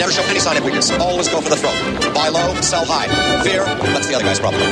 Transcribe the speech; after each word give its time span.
Never 0.00 0.12
show 0.12 0.22
any 0.22 0.40
sign 0.40 0.56
of 0.56 0.64
weakness. 0.64 0.90
Always 0.92 1.28
go 1.28 1.42
for 1.42 1.50
the 1.50 1.56
throat. 1.56 1.74
Buy 2.14 2.28
low, 2.28 2.54
sell 2.62 2.86
high. 2.88 3.06
Fear, 3.44 3.66
that's 3.92 4.08
the 4.08 4.14
other 4.14 4.24
guy's 4.24 4.40
problem. 4.40 4.62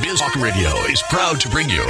Biz 0.00 0.20
Talk 0.20 0.36
Radio 0.36 0.70
is 0.86 1.02
proud 1.10 1.40
to 1.40 1.48
bring 1.48 1.68
you 1.68 1.82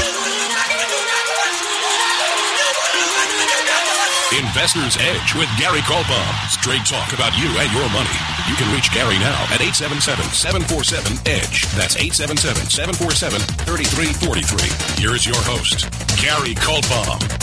Investor's 4.32 4.96
Edge 4.96 5.36
with 5.36 5.52
Gary 5.60 5.84
Kaltbaum. 5.84 6.32
Straight 6.48 6.88
talk 6.88 7.12
about 7.12 7.36
you 7.36 7.52
and 7.60 7.68
your 7.76 7.84
money. 7.92 8.16
You 8.48 8.56
can 8.56 8.72
reach 8.72 8.88
Gary 8.92 9.18
now 9.20 9.44
at 9.52 9.60
877-747-EDGE. 9.60 11.68
That's 11.76 11.96
877-747-3343. 12.00 14.98
Here 14.98 15.14
is 15.14 15.26
your 15.26 15.36
host, 15.36 15.84
Gary 16.16 16.54
Kaltbaum. 16.56 17.41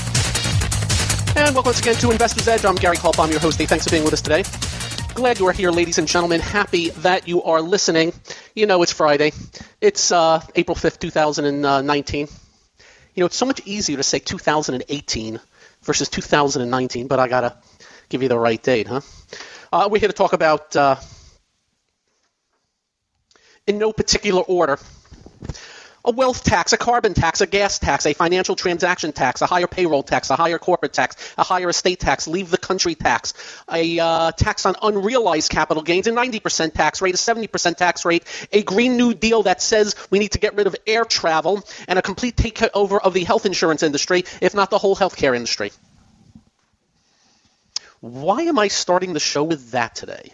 And 1.40 1.56
welcome 1.56 1.70
once 1.70 1.80
again 1.80 1.96
to 1.96 2.12
Investor's 2.12 2.50
Edge. 2.50 2.66
I'm 2.66 2.76
Gary 2.76 2.98
Kaltbaum, 2.98 3.32
your 3.32 3.40
host. 3.40 3.60
Thanks 3.60 3.86
for 3.86 3.92
being 3.92 4.04
with 4.04 4.12
us 4.12 4.22
today. 4.22 4.44
Glad 5.16 5.40
you 5.40 5.48
are 5.48 5.54
here, 5.54 5.72
ladies 5.72 5.98
and 5.98 6.06
gentlemen. 6.06 6.42
Happy 6.42 6.90
that 6.90 7.30
you 7.30 7.42
are 7.44 7.62
listening. 7.62 8.12
You 8.56 8.66
know 8.66 8.84
it's 8.84 8.92
Friday. 8.92 9.32
It's 9.80 10.12
uh, 10.12 10.42
April 10.56 10.76
5th, 10.76 11.00
2019. 11.00 12.28
You 13.16 13.22
know, 13.22 13.26
it's 13.26 13.38
so 13.38 13.46
much 13.46 13.62
easier 13.66 13.96
to 13.96 14.04
say 14.04 14.20
2018 14.20 15.40
versus 15.84 16.10
2019, 16.10 17.08
but 17.08 17.20
I 17.20 17.30
got 17.30 17.42
to 17.42 17.58
give 18.10 18.22
you 18.22 18.28
the 18.28 18.38
right 18.38 18.62
date, 18.62 18.88
huh? 18.88 19.00
Uh, 19.72 19.88
we're 19.90 20.00
here 20.00 20.10
to 20.10 20.14
talk 20.14 20.34
about, 20.34 20.76
uh, 20.76 20.98
in 23.66 23.78
no 23.78 23.94
particular 23.94 24.42
order, 24.42 24.78
a 26.06 26.12
wealth 26.12 26.44
tax, 26.44 26.74
a 26.74 26.78
carbon 26.78 27.14
tax, 27.14 27.42
a 27.42 27.48
gas 27.48 27.80
tax, 27.80 28.06
a 28.06 28.14
financial 28.14 28.56
transaction 28.56 29.12
tax, 29.12 29.42
a 29.42 29.46
higher 29.46 29.68
payroll 29.68 30.04
tax, 30.04 30.30
a 30.30 30.36
higher 30.36 30.58
corporate 30.58 30.94
tax, 30.94 31.34
a 31.38 31.44
higher 31.44 31.70
estate 31.70 32.00
tax, 32.00 32.28
leave 32.28 32.50
the 32.50 32.58
country 32.58 32.96
tax, 32.96 33.34
a 33.72 34.00
uh, 34.00 34.32
tax 34.32 34.66
on 34.66 34.76
unrealized 34.82 35.52
capital 35.52 35.84
gains, 35.84 36.08
a 36.08 36.12
90% 36.12 36.74
tax 36.74 37.02
rate, 37.02 37.16
a 37.16 37.18
70% 37.18 37.76
tax 37.76 38.06
rate, 38.06 38.24
a 38.52 38.64
Green 38.64 38.98
New 38.98 39.14
Deal 39.14 39.44
that 39.44 39.62
says 39.62 39.96
we 40.10 40.20
need 40.20 40.32
to 40.32 40.40
get 40.40 40.56
rid 40.56 40.68
of 40.68 40.76
air 40.88 41.06
travel, 41.06 41.64
and 41.88 42.00
a 42.00 42.02
complete 42.02 42.36
takeover 42.36 43.00
of 43.02 43.14
the 43.14 43.24
health 43.24 43.46
insurance 43.46 43.84
industry, 43.84 44.24
if 44.42 44.54
not 44.54 44.70
the 44.70 44.78
whole 44.78 44.96
healthcare 44.96 45.36
industry. 45.36 45.72
Why 48.00 48.44
am 48.44 48.58
I 48.58 48.70
starting 48.70 49.12
the 49.12 49.20
show 49.20 49.44
with 49.44 49.72
that 49.72 49.96
today? 49.96 50.32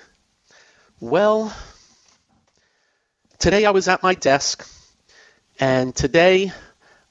Well, 0.99 1.55
today 3.39 3.65
I 3.65 3.71
was 3.71 3.87
at 3.87 4.03
my 4.03 4.13
desk 4.13 4.67
and 5.59 5.95
today, 5.95 6.51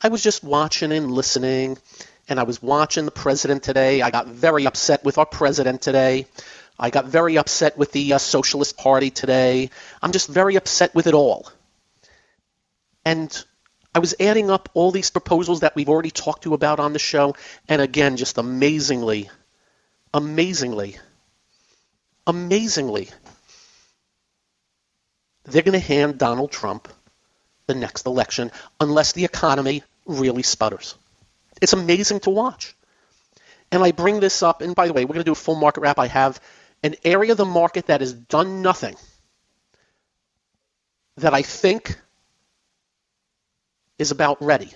I 0.03 0.09
was 0.09 0.23
just 0.23 0.45
watching 0.45 0.93
and 0.93 1.11
listening, 1.11 1.79
and 2.29 2.39
I 2.39 2.43
was 2.43 2.63
watching 2.63 3.07
the 3.07 3.11
president 3.11 3.63
today. 3.63 4.03
I 4.03 4.11
got 4.11 4.27
very 4.29 4.67
upset 4.67 5.03
with 5.03 5.17
our 5.17 5.27
president 5.27 5.81
today. 5.81 6.27
I 6.79 6.91
got 6.91 7.07
very 7.07 7.39
upset 7.39 7.79
with 7.79 7.93
the 7.93 8.13
uh, 8.13 8.19
Socialist 8.19 8.77
Party 8.77 9.11
today. 9.11 9.71
I'm 10.03 10.13
just 10.13 10.29
very 10.29 10.57
upset 10.57 10.95
with 10.95 11.07
it 11.07 11.15
all. 11.15 11.49
And 13.05 13.45
I 13.95 14.01
was 14.01 14.15
adding 14.19 14.51
up 14.51 14.69
all 14.75 14.91
these 14.91 15.11
proposals 15.11 15.61
that 15.61 15.77
we've 15.77 15.89
already 15.89 16.11
talked 16.11 16.43
to 16.43 16.55
about 16.55 16.81
on 16.81 16.93
the 16.93 16.99
show, 16.99 17.37
and 17.69 17.81
again, 17.81 18.17
just 18.17 18.39
amazingly, 18.39 19.31
amazingly, 20.13 20.97
amazingly, 22.27 23.09
they're 25.45 25.63
going 25.63 25.73
to 25.73 25.79
hand 25.79 26.19
Donald 26.19 26.51
Trump 26.51 26.89
the 27.67 27.75
next 27.75 28.07
election 28.07 28.51
unless 28.81 29.13
the 29.13 29.25
economy 29.25 29.83
really 30.07 30.43
sputters. 30.43 30.95
It's 31.63 31.73
amazing 31.73 32.21
to 32.21 32.31
watch. 32.31 32.75
And 33.73 33.83
I 33.83 33.93
bring 33.93 34.21
this 34.21 34.43
up, 34.43 34.61
and 34.61 34.75
by 34.75 34.87
the 34.87 34.93
way, 34.93 35.05
we're 35.05 35.15
going 35.15 35.25
to 35.25 35.29
do 35.29 35.33
a 35.33 35.37
full 35.37 35.57
market 35.57 35.81
wrap. 35.81 35.99
I 35.99 36.07
have 36.07 36.41
an 36.83 36.95
area 37.05 37.33
of 37.33 37.39
the 37.39 37.45
market 37.45 37.87
that 37.87 38.01
has 38.01 38.13
done 38.13 38.63
nothing 38.63 38.95
that 41.17 41.33
I 41.33 41.43
think 41.43 41.99
is 43.99 44.11
about 44.11 44.43
ready. 44.43 44.71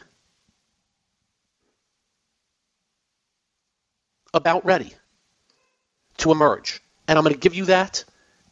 About 4.32 4.64
ready 4.64 4.92
to 6.18 6.32
emerge. 6.32 6.82
And 7.06 7.18
I'm 7.18 7.24
going 7.24 7.34
to 7.34 7.40
give 7.40 7.54
you 7.54 7.66
that 7.66 8.04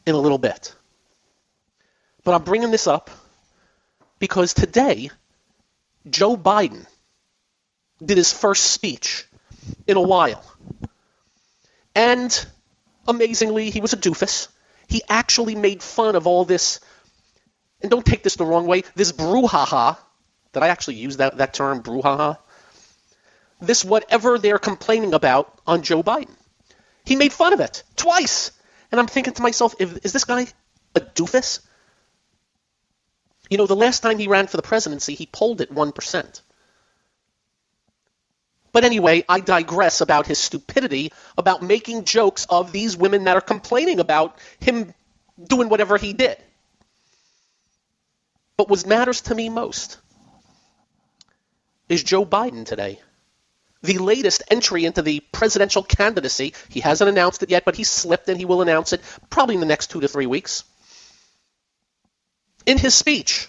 in 0.07 0.15
a 0.15 0.19
little 0.19 0.39
bit. 0.39 0.75
But 2.25 2.35
I'm 2.35 2.43
bringing 2.43 2.71
this 2.71 2.87
up 2.87 3.11
because 4.19 4.55
today, 4.55 5.11
Joe 6.09 6.37
Biden 6.37 6.87
did 8.05 8.17
his 8.17 8.33
first 8.33 8.65
speech 8.65 9.27
in 9.87 9.97
a 9.97 10.03
while. 10.03 10.45
And 11.95 12.47
amazingly, 13.09 13.71
he 13.71 13.81
was 13.81 13.93
a 13.93 13.97
doofus. 13.97 14.49
He 14.89 15.03
actually 15.09 15.55
made 15.55 15.83
fun 15.83 16.15
of 16.15 16.27
all 16.27 16.45
this, 16.45 16.81
and 17.81 17.91
don't 17.91 18.07
take 18.07 18.23
this 18.23 18.37
the 18.37 18.45
wrong 18.45 18.67
way, 18.67 18.85
this 18.95 19.13
brouhaha. 19.13 19.97
Did 20.53 20.63
I 20.63 20.69
actually 20.69 20.97
use 20.97 21.17
that, 21.19 21.39
that 21.39 21.55
term, 21.55 21.83
brouhaha? 21.83 22.39
This 23.61 23.85
whatever 23.85 24.39
they're 24.39 24.59
complaining 24.59 25.15
about 25.15 25.59
on 25.67 25.83
Joe 25.83 26.03
Biden. 26.03 26.35
He 27.05 27.17
made 27.17 27.33
fun 27.33 27.53
of 27.53 27.61
it 27.61 27.83
twice. 27.97 28.53
And 28.91 29.01
I'm 29.01 29.07
thinking 29.07 29.33
to 29.35 29.43
myself, 29.43 29.75
is 29.79 30.13
this 30.13 30.25
guy 30.25 30.47
a 30.95 31.01
doofus? 31.01 31.61
You 33.49 33.59
know, 33.59 33.67
the 33.67 33.77
last 33.77 34.01
time 34.01 34.19
he 34.19 34.29
ran 34.29 34.47
for 34.47 34.57
the 34.57 34.63
presidency, 34.63 35.15
he 35.15 35.27
polled 35.27 35.61
at 35.61 35.71
1%. 35.71 36.41
But 38.73 38.85
anyway, 38.85 39.25
I 39.29 39.41
digress 39.41 40.01
about 40.01 40.27
his 40.27 40.39
stupidity 40.39 41.13
about 41.39 41.63
making 41.63 42.05
jokes 42.05 42.47
of 42.51 42.73
these 42.73 42.97
women 42.97 43.25
that 43.25 43.37
are 43.37 43.41
complaining 43.41 44.01
about 44.01 44.39
him 44.61 44.93
doing 45.43 45.69
whatever 45.69 45.97
he 45.97 46.13
did. 46.13 46.37
But 48.57 48.69
what 48.69 48.87
matters 48.87 49.23
to 49.23 49.35
me 49.35 49.49
most 49.49 49.99
is 51.89 52.03
Joe 52.03 52.27
Biden 52.27 52.67
today. 52.67 53.01
The 53.83 53.99
latest 53.99 54.43
entry 54.51 54.85
into 54.85 55.03
the 55.03 55.21
presidential 55.33 55.83
candidacy. 55.83 56.55
He 56.69 56.81
hasn't 56.81 57.09
announced 57.09 57.43
it 57.43 57.51
yet, 57.51 57.65
but 57.65 57.77
he 57.77 57.85
slipped 57.85 58.29
and 58.29 58.39
he 58.39 58.45
will 58.45 58.63
announce 58.63 58.93
it 58.93 59.01
probably 59.31 59.55
in 59.55 59.61
the 59.61 59.67
next 59.67 59.91
two 59.91 60.01
to 60.01 60.09
three 60.09 60.27
weeks 60.27 60.65
in 62.67 62.79
his 62.79 62.95
speech. 62.95 63.49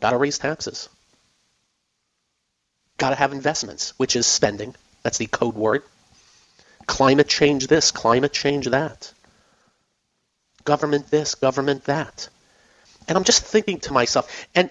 Got 0.00 0.10
to 0.10 0.18
raise 0.18 0.38
taxes. 0.38 0.88
Got 2.98 3.10
to 3.10 3.16
have 3.16 3.32
investments, 3.32 3.94
which 3.96 4.16
is 4.16 4.26
spending. 4.26 4.74
That's 5.02 5.18
the 5.18 5.26
code 5.26 5.54
word. 5.54 5.82
Climate 6.86 7.28
change 7.28 7.66
this, 7.68 7.90
climate 7.90 8.32
change 8.32 8.66
that. 8.66 9.12
Government 10.64 11.10
this, 11.10 11.34
government 11.36 11.84
that. 11.84 12.28
And 13.08 13.16
I'm 13.16 13.24
just 13.24 13.42
thinking 13.44 13.80
to 13.80 13.92
myself, 13.92 14.46
and 14.54 14.70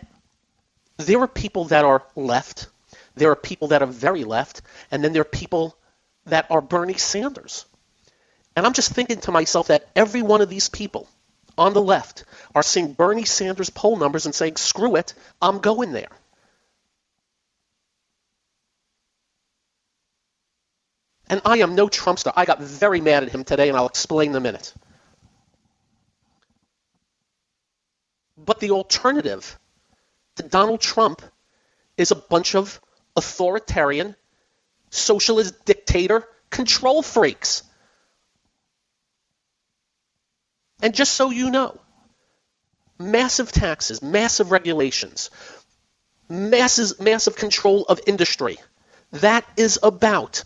there 0.97 1.19
are 1.19 1.27
people 1.27 1.65
that 1.65 1.85
are 1.85 2.03
left, 2.15 2.67
there 3.15 3.31
are 3.31 3.35
people 3.35 3.69
that 3.69 3.81
are 3.81 3.87
very 3.87 4.23
left, 4.23 4.61
and 4.91 5.03
then 5.03 5.13
there 5.13 5.21
are 5.21 5.25
people 5.25 5.75
that 6.25 6.47
are 6.49 6.61
Bernie 6.61 6.93
Sanders. 6.97 7.65
And 8.55 8.65
I'm 8.65 8.73
just 8.73 8.91
thinking 8.91 9.19
to 9.21 9.31
myself 9.31 9.67
that 9.67 9.87
every 9.95 10.21
one 10.21 10.41
of 10.41 10.49
these 10.49 10.69
people 10.69 11.07
on 11.57 11.73
the 11.73 11.81
left 11.81 12.25
are 12.55 12.63
seeing 12.63 12.93
Bernie 12.93 13.25
Sanders 13.25 13.69
poll 13.69 13.97
numbers 13.97 14.25
and 14.25 14.33
saying, 14.33 14.55
screw 14.55 14.95
it, 14.95 15.13
I'm 15.41 15.59
going 15.59 15.91
there. 15.91 16.09
And 21.27 21.41
I 21.45 21.59
am 21.59 21.75
no 21.75 21.87
Trumpster. 21.87 22.31
I 22.35 22.45
got 22.45 22.61
very 22.61 23.01
mad 23.01 23.23
at 23.23 23.29
him 23.29 23.43
today, 23.43 23.69
and 23.69 23.77
I'll 23.77 23.87
explain 23.87 24.31
in 24.31 24.35
a 24.35 24.39
minute. 24.39 24.73
But 28.37 28.59
the 28.59 28.71
alternative 28.71 29.57
to 30.35 30.43
Donald 30.43 30.81
Trump 30.81 31.21
is 31.97 32.11
a 32.11 32.15
bunch 32.15 32.55
of 32.55 32.79
authoritarian, 33.15 34.15
socialist 34.89 35.65
dictator 35.65 36.27
control 36.49 37.01
freaks. 37.01 37.63
And 40.83 40.93
just 40.93 41.13
so 41.13 41.29
you 41.31 41.49
know, 41.49 41.79
massive 42.99 43.53
taxes, 43.53 44.01
massive 44.01 44.51
regulations, 44.51 45.31
massive, 46.27 46.99
massive 46.99 47.37
control 47.37 47.83
of 47.85 48.01
industry. 48.05 48.57
That 49.13 49.45
is 49.55 49.79
about 49.81 50.43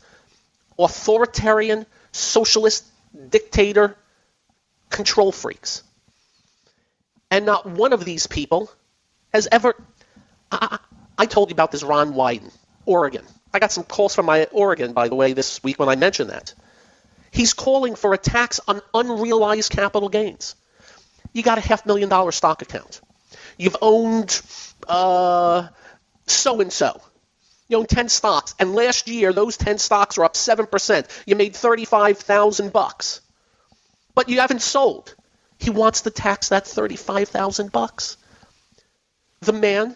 authoritarian, 0.78 1.88
socialist, 2.12 2.86
dictator 3.30 3.98
control 4.92 5.32
freaks. 5.32 5.82
And 7.32 7.48
not 7.48 7.66
one 7.66 7.92
of 7.92 8.06
these 8.06 8.28
people 8.28 8.70
has 9.34 9.48
ever. 9.52 9.76
I, 10.52 10.78
I 11.18 11.26
told 11.26 11.50
you 11.50 11.54
about 11.54 11.72
this 11.72 11.82
Ron 11.82 12.14
Wyden, 12.14 12.54
Oregon. 12.86 13.26
I 13.52 13.58
got 13.58 13.72
some 13.72 13.84
calls 13.84 14.14
from 14.14 14.28
my 14.28 14.46
Oregon, 14.52 14.94
by 14.94 15.08
the 15.10 15.16
way, 15.16 15.34
this 15.34 15.64
week 15.64 15.80
when 15.80 15.90
I 15.90 15.96
mentioned 15.96 16.30
that. 16.30 16.54
He's 17.38 17.54
calling 17.54 17.94
for 17.94 18.16
a 18.16 18.18
tax 18.18 18.60
on 18.68 18.82
unrealized 18.96 19.72
capital 19.72 20.10
gains. 20.10 20.56
You 21.34 21.44
got 21.44 21.60
a 21.60 21.62
half 21.62 21.86
million 21.86 22.10
dollar 22.10 22.32
stock 22.32 22.64
account. 22.64 23.00
You've 23.60 23.78
owned 23.80 24.32
so 24.88 25.70
and 26.62 26.74
so. 26.74 27.00
You 27.68 27.78
own 27.78 27.86
10 27.86 28.10
stocks, 28.10 28.56
and 28.58 28.74
last 28.74 29.08
year 29.08 29.34
those 29.34 29.56
10 29.56 29.78
stocks 29.78 30.18
are 30.18 30.24
up 30.24 30.34
7%. 30.34 31.24
You 31.28 31.36
made 31.36 31.56
35,000 31.56 32.74
bucks. 32.74 33.22
But 34.16 34.30
you 34.30 34.40
haven't 34.40 34.64
sold. 34.64 35.14
He 35.60 35.70
wants 35.70 36.02
to 36.02 36.10
tax 36.10 36.50
that 36.50 36.66
35,000 36.66 37.72
bucks. 37.72 38.18
The 39.42 39.54
man 39.54 39.96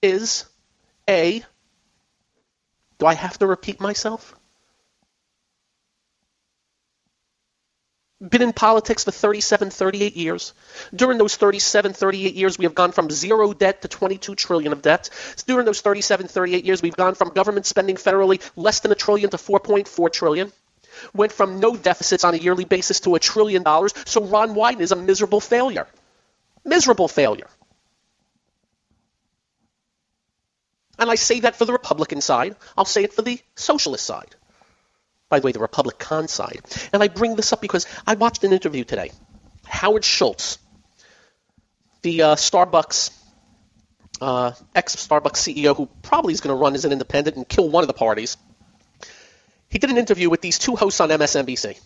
is 0.00 0.44
a 1.08 1.42
Do 3.00 3.06
I 3.06 3.14
have 3.14 3.36
to 3.38 3.48
repeat 3.48 3.80
myself? 3.80 4.37
Been 8.20 8.42
in 8.42 8.52
politics 8.52 9.04
for 9.04 9.12
37, 9.12 9.70
38 9.70 10.16
years. 10.16 10.52
During 10.94 11.18
those 11.18 11.36
37, 11.36 11.92
38 11.92 12.34
years, 12.34 12.58
we 12.58 12.64
have 12.64 12.74
gone 12.74 12.90
from 12.90 13.10
zero 13.10 13.52
debt 13.52 13.82
to 13.82 13.88
22 13.88 14.34
trillion 14.34 14.72
of 14.72 14.82
debt. 14.82 15.10
During 15.46 15.64
those 15.64 15.80
37, 15.80 16.26
38 16.26 16.64
years, 16.64 16.82
we've 16.82 16.96
gone 16.96 17.14
from 17.14 17.28
government 17.28 17.66
spending 17.66 17.96
federally 17.96 18.42
less 18.56 18.80
than 18.80 18.90
a 18.90 18.96
trillion 18.96 19.30
to 19.30 19.36
4.4 19.36 20.12
trillion. 20.12 20.52
Went 21.14 21.30
from 21.30 21.60
no 21.60 21.76
deficits 21.76 22.24
on 22.24 22.34
a 22.34 22.38
yearly 22.38 22.64
basis 22.64 22.98
to 23.00 23.14
a 23.14 23.20
trillion 23.20 23.62
dollars. 23.62 23.94
So 24.04 24.24
Ron 24.24 24.54
Wyden 24.56 24.80
is 24.80 24.90
a 24.90 24.96
miserable 24.96 25.40
failure. 25.40 25.86
Miserable 26.64 27.06
failure. 27.06 27.46
And 30.98 31.08
I 31.08 31.14
say 31.14 31.38
that 31.40 31.54
for 31.54 31.64
the 31.64 31.72
Republican 31.72 32.20
side. 32.20 32.56
I'll 32.76 32.84
say 32.84 33.04
it 33.04 33.12
for 33.12 33.22
the 33.22 33.40
socialist 33.54 34.04
side 34.04 34.34
by 35.28 35.40
the 35.40 35.46
way, 35.46 35.52
the 35.52 35.58
Republican 35.58 36.28
side. 36.28 36.60
And 36.92 37.02
I 37.02 37.08
bring 37.08 37.36
this 37.36 37.52
up 37.52 37.60
because 37.60 37.86
I 38.06 38.14
watched 38.14 38.44
an 38.44 38.52
interview 38.52 38.84
today. 38.84 39.10
Howard 39.66 40.04
Schultz, 40.04 40.58
the 42.02 42.22
uh, 42.22 42.34
Starbucks, 42.36 43.10
uh, 44.20 44.52
ex 44.74 44.96
Starbucks 44.96 45.36
CEO, 45.36 45.76
who 45.76 45.88
probably 46.02 46.32
is 46.32 46.40
going 46.40 46.56
to 46.56 46.60
run 46.60 46.74
as 46.74 46.84
an 46.84 46.92
independent 46.92 47.36
and 47.36 47.48
kill 47.48 47.68
one 47.68 47.84
of 47.84 47.88
the 47.88 47.94
parties, 47.94 48.36
he 49.68 49.78
did 49.78 49.90
an 49.90 49.98
interview 49.98 50.30
with 50.30 50.40
these 50.40 50.58
two 50.58 50.76
hosts 50.76 51.00
on 51.00 51.10
MSNBC. 51.10 51.78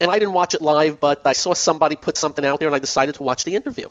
And 0.00 0.10
I 0.10 0.18
didn't 0.18 0.34
watch 0.34 0.54
it 0.54 0.60
live, 0.60 1.00
but 1.00 1.26
I 1.26 1.32
saw 1.32 1.54
somebody 1.54 1.96
put 1.96 2.16
something 2.16 2.44
out 2.44 2.58
there 2.58 2.68
and 2.68 2.74
I 2.74 2.80
decided 2.80 3.14
to 3.16 3.22
watch 3.22 3.44
the 3.44 3.54
interview. 3.56 3.88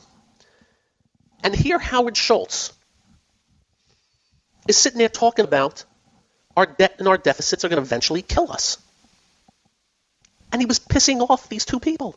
And 1.44 1.56
here, 1.56 1.79
Howard 1.79 2.15
Schultz 2.15 2.73
is 4.68 4.77
sitting 4.77 5.00
there 5.00 5.09
talking 5.09 5.45
about 5.45 5.85
our 6.56 6.65
debt 6.65 6.95
and 7.00 7.07
our 7.07 7.18
deficits 7.18 7.63
are 7.63 7.69
going 7.69 7.81
to 7.81 7.86
eventually 7.86 8.21
kill 8.21 8.51
us. 8.51 8.77
And 10.51 10.62
he 10.62 10.65
was 10.65 10.80
pissing 10.80 11.27
off 11.30 11.50
these 11.50 11.65
two 11.65 11.80
people. 11.80 12.15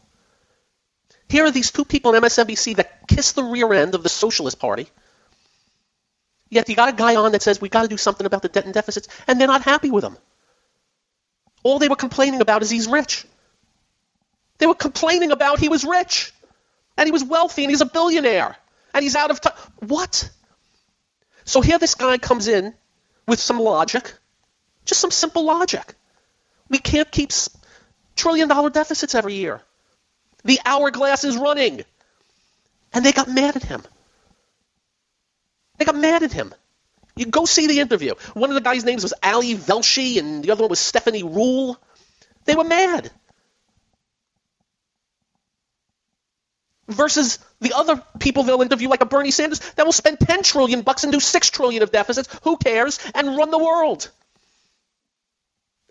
Here 1.28 1.44
are 1.44 1.50
these 1.50 1.70
two 1.70 1.84
people 1.84 2.14
on 2.14 2.22
MSNBC 2.22 2.76
that 2.76 3.06
kiss 3.08 3.32
the 3.32 3.44
rear 3.44 3.72
end 3.72 3.94
of 3.94 4.02
the 4.02 4.08
Socialist 4.08 4.58
Party. 4.58 4.88
Yet 6.50 6.68
you 6.68 6.76
got 6.76 6.88
a 6.88 6.96
guy 6.96 7.16
on 7.16 7.32
that 7.32 7.42
says 7.42 7.60
we 7.60 7.68
got 7.68 7.82
to 7.82 7.88
do 7.88 7.96
something 7.96 8.26
about 8.26 8.42
the 8.42 8.48
debt 8.48 8.64
and 8.64 8.74
deficits, 8.74 9.08
and 9.26 9.40
they're 9.40 9.48
not 9.48 9.62
happy 9.62 9.90
with 9.90 10.04
him. 10.04 10.16
All 11.62 11.78
they 11.78 11.88
were 11.88 11.96
complaining 11.96 12.40
about 12.40 12.62
is 12.62 12.70
he's 12.70 12.86
rich. 12.86 13.26
They 14.58 14.66
were 14.66 14.74
complaining 14.74 15.32
about 15.32 15.58
he 15.58 15.68
was 15.68 15.84
rich, 15.84 16.32
and 16.96 17.06
he 17.06 17.12
was 17.12 17.24
wealthy, 17.24 17.64
and 17.64 17.70
he's 17.70 17.80
a 17.80 17.86
billionaire, 17.86 18.56
and 18.92 19.02
he's 19.02 19.16
out 19.16 19.30
of 19.30 19.40
time. 19.40 19.54
What? 19.78 20.30
So 21.44 21.60
here 21.60 21.78
this 21.78 21.94
guy 21.94 22.18
comes 22.18 22.48
in 22.48 22.74
with 23.26 23.40
some 23.40 23.58
logic, 23.58 24.12
just 24.84 25.00
some 25.00 25.10
simple 25.10 25.44
logic. 25.44 25.94
We 26.68 26.78
can't 26.78 27.10
keep 27.10 27.30
trillion 28.16 28.48
dollar 28.48 28.70
deficits 28.70 29.14
every 29.14 29.34
year. 29.34 29.60
The 30.44 30.60
hourglass 30.64 31.24
is 31.24 31.36
running. 31.36 31.84
And 32.92 33.04
they 33.04 33.12
got 33.12 33.28
mad 33.28 33.56
at 33.56 33.64
him. 33.64 33.82
They 35.78 35.84
got 35.84 35.96
mad 35.96 36.22
at 36.22 36.32
him. 36.32 36.54
You 37.16 37.26
go 37.26 37.44
see 37.44 37.66
the 37.66 37.80
interview. 37.80 38.14
One 38.34 38.50
of 38.50 38.54
the 38.54 38.60
guys' 38.60 38.84
names 38.84 39.02
was 39.02 39.14
Ali 39.22 39.54
Velshi, 39.54 40.18
and 40.18 40.42
the 40.42 40.50
other 40.50 40.62
one 40.62 40.70
was 40.70 40.80
Stephanie 40.80 41.22
Ruhle. 41.22 41.76
They 42.44 42.54
were 42.54 42.64
mad. 42.64 43.10
Versus 46.88 47.38
the 47.60 47.72
other 47.74 48.02
people 48.18 48.42
they'll 48.42 48.62
interview, 48.62 48.88
like 48.88 49.00
a 49.00 49.06
Bernie 49.06 49.30
Sanders, 49.30 49.60
that 49.76 49.86
will 49.86 49.92
spend 49.92 50.20
10 50.20 50.42
trillion 50.42 50.82
bucks 50.82 51.04
and 51.04 51.12
do 51.12 51.20
6 51.20 51.50
trillion 51.50 51.82
of 51.82 51.90
deficits. 51.90 52.28
Who 52.42 52.56
cares? 52.56 52.98
And 53.14 53.36
run 53.36 53.50
the 53.50 53.58
world. 53.58 54.10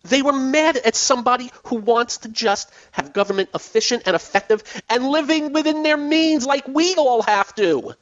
They 0.04 0.22
were 0.22 0.34
mad 0.34 0.76
at 0.78 0.96
somebody 0.96 1.52
who 1.66 1.78
wants 1.78 2.18
to 2.20 2.30
just 2.30 2.70
have 2.92 3.14
government 3.14 3.50
efficient 3.56 4.04
and 4.06 4.16
effective 4.16 4.64
and 4.90 5.08
living 5.08 5.54
within 5.54 5.84
their 5.84 5.98
means 5.98 6.46
like 6.46 6.68
we 6.68 6.96
all 6.96 7.22
have 7.22 7.56
to. 7.56 7.96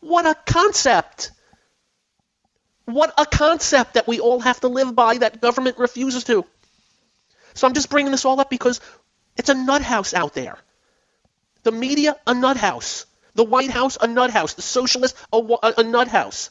What 0.00 0.26
a 0.26 0.34
concept! 0.34 1.32
What 2.86 3.12
a 3.18 3.26
concept 3.26 3.94
that 3.94 4.06
we 4.06 4.20
all 4.20 4.40
have 4.40 4.60
to 4.60 4.68
live 4.68 4.94
by 4.94 5.18
that 5.18 5.42
government 5.42 5.76
refuses 5.76 6.24
to. 6.24 6.46
So 7.52 7.66
I'm 7.66 7.74
just 7.74 7.90
bringing 7.90 8.12
this 8.12 8.24
all 8.24 8.40
up 8.40 8.48
because 8.48 8.80
it's 9.36 9.50
a 9.50 9.54
nut 9.54 9.82
house 9.82 10.14
out 10.14 10.32
there. 10.32 10.56
The 11.64 11.72
media, 11.72 12.16
a 12.26 12.32
nut 12.32 12.56
house. 12.56 13.04
The 13.34 13.44
White 13.44 13.70
House, 13.70 13.98
a 14.00 14.06
nut 14.06 14.30
house. 14.30 14.54
The 14.54 14.62
socialists, 14.62 15.20
a, 15.32 15.42
a 15.76 15.82
nut 15.82 16.08
house. 16.08 16.50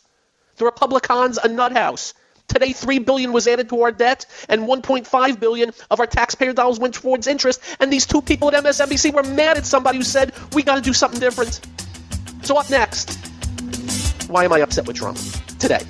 The 0.57 0.65
Republicans, 0.65 1.39
a 1.39 1.47
nut 1.47 1.71
house. 1.71 2.13
Today, 2.47 2.71
three 2.71 2.99
billion 2.99 3.33
was 3.33 3.45
added 3.47 3.67
to 3.69 3.81
our 3.81 3.91
debt, 3.91 4.25
and 4.47 4.63
1.5 4.63 5.39
billion 5.39 5.71
of 5.91 5.99
our 5.99 6.07
taxpayer 6.07 6.53
dollars 6.53 6.79
went 6.79 6.93
towards 6.93 7.27
interest. 7.27 7.61
And 7.79 7.91
these 7.91 8.05
two 8.05 8.21
people 8.21 8.47
at 8.53 8.63
MSNBC 8.63 9.13
were 9.13 9.23
mad 9.23 9.57
at 9.57 9.65
somebody 9.65 9.97
who 9.97 10.03
said 10.03 10.33
we 10.53 10.63
got 10.63 10.75
to 10.75 10.81
do 10.81 10.93
something 10.93 11.19
different. 11.19 11.59
So 12.43 12.57
up 12.57 12.69
next, 12.69 13.15
why 14.29 14.45
am 14.45 14.53
I 14.53 14.59
upset 14.59 14.87
with 14.87 14.95
Trump 14.95 15.17
today? 15.59 15.83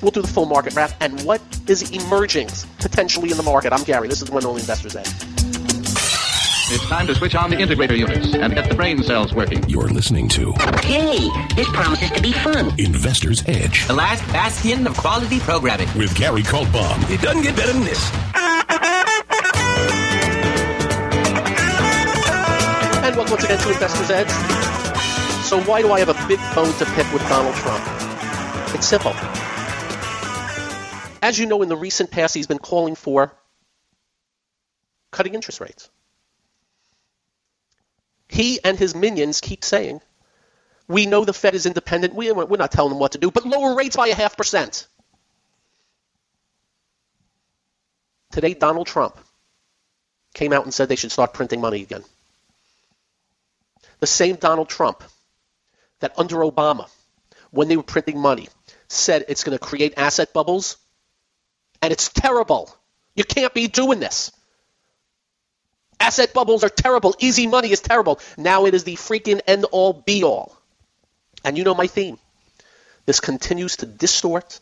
We'll 0.00 0.10
do 0.10 0.22
the 0.22 0.28
full 0.28 0.46
market 0.46 0.74
wrap 0.74 0.92
and 1.00 1.20
what 1.22 1.42
is 1.66 1.90
emerging 1.90 2.48
potentially 2.78 3.30
in 3.30 3.36
the 3.36 3.42
market. 3.42 3.72
I'm 3.72 3.84
Gary. 3.84 4.08
This 4.08 4.22
is 4.22 4.30
When 4.30 4.44
Only 4.44 4.60
Investors 4.60 4.96
Edge. 4.96 5.33
It's 6.66 6.84
time 6.86 7.06
to 7.08 7.14
switch 7.14 7.34
on 7.34 7.50
the 7.50 7.56
integrator 7.56 7.96
units 7.96 8.34
and 8.34 8.54
get 8.54 8.68
the 8.68 8.74
brain 8.74 9.02
cells 9.02 9.34
working. 9.34 9.62
You're 9.68 9.88
listening 9.88 10.28
to 10.30 10.52
Hey, 10.82 11.28
this 11.54 11.68
promises 11.70 12.10
to 12.12 12.22
be 12.22 12.32
fun. 12.32 12.72
Investor's 12.80 13.42
Edge 13.46 13.86
The 13.86 13.92
last 13.92 14.22
bastion 14.32 14.86
of 14.86 14.96
quality 14.96 15.40
programming. 15.40 15.88
with 15.96 16.14
Gary 16.14 16.42
Kaltbaum. 16.42 17.10
It 17.10 17.20
doesn't 17.20 17.42
get 17.42 17.54
better 17.56 17.72
than 17.72 17.84
this. 17.84 18.10
And 23.04 23.14
welcome 23.16 23.32
once 23.32 23.44
again 23.44 23.58
to 23.58 23.68
Investor's 23.70 24.10
Edge. 24.10 24.30
So 25.44 25.60
why 25.62 25.82
do 25.82 25.92
I 25.92 25.98
have 26.00 26.08
a 26.08 26.26
big 26.28 26.40
bone 26.54 26.72
to 26.78 26.86
pick 26.86 27.12
with 27.12 27.22
Donald 27.28 27.54
Trump? 27.56 27.84
It's 28.74 28.86
simple. 28.86 29.12
As 31.22 31.38
you 31.38 31.44
know, 31.46 31.60
in 31.62 31.68
the 31.68 31.76
recent 31.76 32.10
past, 32.10 32.34
he's 32.34 32.46
been 32.46 32.58
calling 32.58 32.94
for 32.94 33.32
cutting 35.12 35.34
interest 35.34 35.60
rates. 35.60 35.90
He 38.34 38.58
and 38.64 38.76
his 38.76 38.96
minions 38.96 39.40
keep 39.40 39.62
saying, 39.62 40.00
we 40.88 41.06
know 41.06 41.24
the 41.24 41.32
Fed 41.32 41.54
is 41.54 41.66
independent. 41.66 42.16
We, 42.16 42.32
we're 42.32 42.56
not 42.56 42.72
telling 42.72 42.90
them 42.90 42.98
what 42.98 43.12
to 43.12 43.18
do, 43.18 43.30
but 43.30 43.46
lower 43.46 43.76
rates 43.76 43.94
by 43.94 44.08
a 44.08 44.14
half 44.14 44.36
percent. 44.36 44.88
Today, 48.32 48.54
Donald 48.54 48.88
Trump 48.88 49.16
came 50.34 50.52
out 50.52 50.64
and 50.64 50.74
said 50.74 50.88
they 50.88 50.96
should 50.96 51.12
start 51.12 51.32
printing 51.32 51.60
money 51.60 51.82
again. 51.82 52.02
The 54.00 54.08
same 54.08 54.34
Donald 54.34 54.68
Trump 54.68 55.04
that 56.00 56.18
under 56.18 56.38
Obama, 56.38 56.90
when 57.52 57.68
they 57.68 57.76
were 57.76 57.84
printing 57.84 58.18
money, 58.18 58.48
said 58.88 59.26
it's 59.28 59.44
going 59.44 59.56
to 59.56 59.64
create 59.64 59.94
asset 59.96 60.32
bubbles, 60.32 60.76
and 61.80 61.92
it's 61.92 62.08
terrible. 62.08 62.74
You 63.14 63.22
can't 63.22 63.54
be 63.54 63.68
doing 63.68 64.00
this. 64.00 64.32
Asset 66.04 66.34
bubbles 66.34 66.62
are 66.64 66.68
terrible. 66.68 67.14
Easy 67.18 67.46
money 67.46 67.72
is 67.72 67.80
terrible. 67.80 68.20
Now 68.36 68.66
it 68.66 68.74
is 68.74 68.84
the 68.84 68.96
freaking 68.96 69.40
end 69.46 69.64
all 69.64 69.94
be 69.94 70.22
all. 70.22 70.54
And 71.42 71.56
you 71.56 71.64
know 71.64 71.74
my 71.74 71.86
theme. 71.86 72.18
This 73.06 73.20
continues 73.20 73.78
to 73.78 73.86
distort 73.86 74.60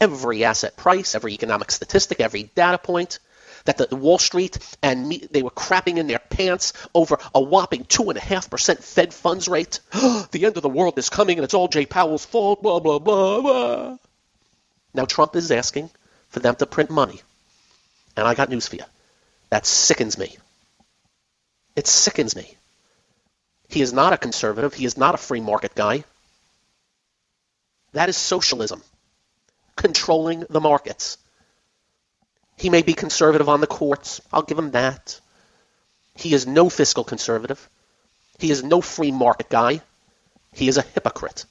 every 0.00 0.44
asset 0.44 0.78
price, 0.78 1.14
every 1.14 1.34
economic 1.34 1.72
statistic, 1.72 2.20
every 2.20 2.44
data 2.44 2.78
point. 2.78 3.18
That 3.66 3.76
the 3.76 3.96
Wall 3.96 4.18
Street 4.18 4.56
and 4.82 5.06
me, 5.06 5.28
they 5.30 5.42
were 5.42 5.50
crapping 5.50 5.98
in 5.98 6.06
their 6.06 6.20
pants 6.20 6.72
over 6.94 7.18
a 7.34 7.40
whopping 7.42 7.84
two 7.84 8.08
and 8.08 8.16
a 8.16 8.22
half 8.22 8.48
percent 8.48 8.82
Fed 8.82 9.12
funds 9.12 9.46
rate. 9.46 9.80
the 9.92 10.46
end 10.46 10.56
of 10.56 10.62
the 10.62 10.70
world 10.70 10.98
is 10.98 11.10
coming, 11.10 11.36
and 11.36 11.44
it's 11.44 11.52
all 11.52 11.68
Jay 11.68 11.84
Powell's 11.84 12.24
fault. 12.24 12.62
Blah 12.62 12.80
blah 12.80 12.98
blah 12.98 13.42
blah. 13.42 13.98
Now 14.94 15.04
Trump 15.04 15.36
is 15.36 15.50
asking 15.50 15.90
for 16.30 16.40
them 16.40 16.54
to 16.56 16.64
print 16.64 16.88
money, 16.88 17.20
and 18.16 18.26
I 18.26 18.34
got 18.34 18.48
news 18.48 18.66
for 18.66 18.76
you. 18.76 18.84
That 19.50 19.66
sickens 19.66 20.16
me. 20.16 20.38
It 21.78 21.86
sickens 21.86 22.34
me. 22.34 22.56
He 23.68 23.82
is 23.82 23.92
not 23.92 24.12
a 24.12 24.18
conservative. 24.18 24.74
He 24.74 24.84
is 24.84 24.96
not 24.96 25.14
a 25.14 25.16
free 25.28 25.40
market 25.40 25.76
guy. 25.76 26.02
That 27.92 28.08
is 28.08 28.16
socialism, 28.16 28.82
controlling 29.76 30.44
the 30.50 30.58
markets. 30.60 31.18
He 32.56 32.68
may 32.68 32.82
be 32.82 32.94
conservative 32.94 33.48
on 33.48 33.60
the 33.60 33.68
courts. 33.68 34.20
I'll 34.32 34.42
give 34.42 34.58
him 34.58 34.72
that. 34.72 35.20
He 36.16 36.34
is 36.34 36.48
no 36.48 36.68
fiscal 36.68 37.04
conservative. 37.04 37.70
He 38.40 38.50
is 38.50 38.64
no 38.64 38.80
free 38.80 39.12
market 39.12 39.48
guy. 39.48 39.80
He 40.52 40.66
is 40.66 40.78
a 40.78 40.82
hypocrite. 40.82 41.44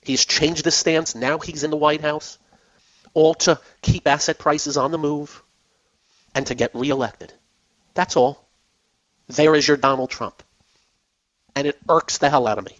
He's 0.00 0.24
changed 0.24 0.64
his 0.64 0.74
stance. 0.74 1.14
Now 1.14 1.38
he's 1.38 1.64
in 1.64 1.70
the 1.70 1.76
White 1.76 2.00
House, 2.00 2.38
all 3.12 3.34
to 3.44 3.60
keep 3.82 4.08
asset 4.08 4.38
prices 4.38 4.78
on 4.78 4.90
the 4.90 4.96
move 4.96 5.42
and 6.34 6.46
to 6.46 6.54
get 6.54 6.74
reelected. 6.74 7.30
That's 7.92 8.16
all. 8.16 8.43
There 9.28 9.54
is 9.54 9.66
your 9.66 9.76
Donald 9.76 10.10
Trump. 10.10 10.42
And 11.56 11.66
it 11.66 11.78
irks 11.88 12.18
the 12.18 12.30
hell 12.30 12.46
out 12.46 12.58
of 12.58 12.64
me. 12.64 12.76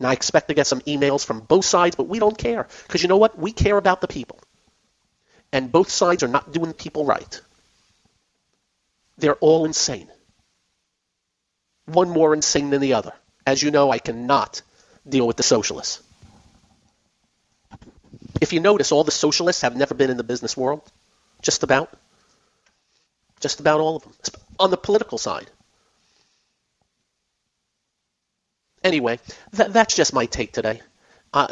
Now, 0.00 0.08
I 0.08 0.12
expect 0.12 0.48
to 0.48 0.54
get 0.54 0.66
some 0.66 0.80
emails 0.80 1.24
from 1.24 1.40
both 1.40 1.64
sides, 1.64 1.94
but 1.94 2.08
we 2.08 2.18
don't 2.18 2.36
care. 2.36 2.66
Because 2.86 3.02
you 3.02 3.08
know 3.08 3.18
what? 3.18 3.38
We 3.38 3.52
care 3.52 3.76
about 3.76 4.00
the 4.00 4.08
people. 4.08 4.40
And 5.52 5.70
both 5.70 5.90
sides 5.90 6.22
are 6.22 6.28
not 6.28 6.52
doing 6.52 6.72
people 6.72 7.04
right. 7.04 7.40
They're 9.18 9.36
all 9.36 9.64
insane. 9.64 10.08
One 11.86 12.10
more 12.10 12.34
insane 12.34 12.70
than 12.70 12.80
the 12.80 12.94
other. 12.94 13.12
As 13.46 13.62
you 13.62 13.70
know, 13.70 13.90
I 13.92 13.98
cannot 13.98 14.62
deal 15.08 15.26
with 15.26 15.36
the 15.36 15.42
socialists. 15.42 16.02
If 18.40 18.52
you 18.52 18.60
notice, 18.60 18.90
all 18.90 19.04
the 19.04 19.12
socialists 19.12 19.62
have 19.62 19.76
never 19.76 19.94
been 19.94 20.10
in 20.10 20.16
the 20.16 20.24
business 20.24 20.56
world. 20.56 20.82
Just 21.42 21.62
about. 21.62 21.96
Just 23.40 23.60
about 23.60 23.80
all 23.80 23.96
of 23.96 24.02
them. 24.02 24.12
On 24.62 24.70
the 24.70 24.76
political 24.76 25.18
side. 25.18 25.50
Anyway, 28.84 29.18
that, 29.54 29.72
that's 29.72 29.96
just 29.96 30.14
my 30.14 30.26
take 30.26 30.52
today. 30.52 30.80
Uh, 31.34 31.48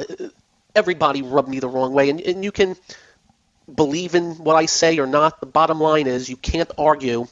everybody 0.77 1.23
rubbed 1.23 1.49
me 1.49 1.59
the 1.59 1.69
wrong 1.69 1.93
way, 1.93 2.09
and, 2.09 2.21
and 2.21 2.45
you 2.45 2.53
can 2.53 2.77
believe 3.75 4.15
in 4.15 4.37
what 4.37 4.55
I 4.55 4.67
say 4.67 5.01
or 5.01 5.09
not. 5.09 5.41
The 5.41 5.47
bottom 5.47 5.81
line 5.81 6.07
is 6.07 6.29
you 6.29 6.37
can't 6.37 6.71
argue 6.79 7.27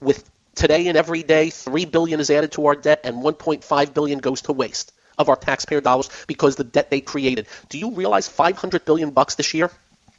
with 0.00 0.28
today 0.56 0.88
and 0.88 0.98
every 0.98 1.22
day. 1.22 1.50
Three 1.50 1.84
billion 1.84 2.18
is 2.18 2.28
added 2.28 2.50
to 2.52 2.66
our 2.66 2.74
debt, 2.74 3.02
and 3.04 3.22
1.5 3.22 3.94
billion 3.94 4.18
goes 4.18 4.42
to 4.42 4.52
waste 4.52 4.92
of 5.16 5.28
our 5.28 5.36
taxpayer 5.36 5.80
dollars 5.80 6.10
because 6.26 6.56
the 6.56 6.64
debt 6.64 6.90
they 6.90 7.00
created. 7.00 7.46
Do 7.68 7.78
you 7.78 7.92
realize 7.92 8.26
500 8.26 8.84
billion 8.84 9.10
bucks 9.10 9.36
this 9.36 9.54
year 9.54 9.70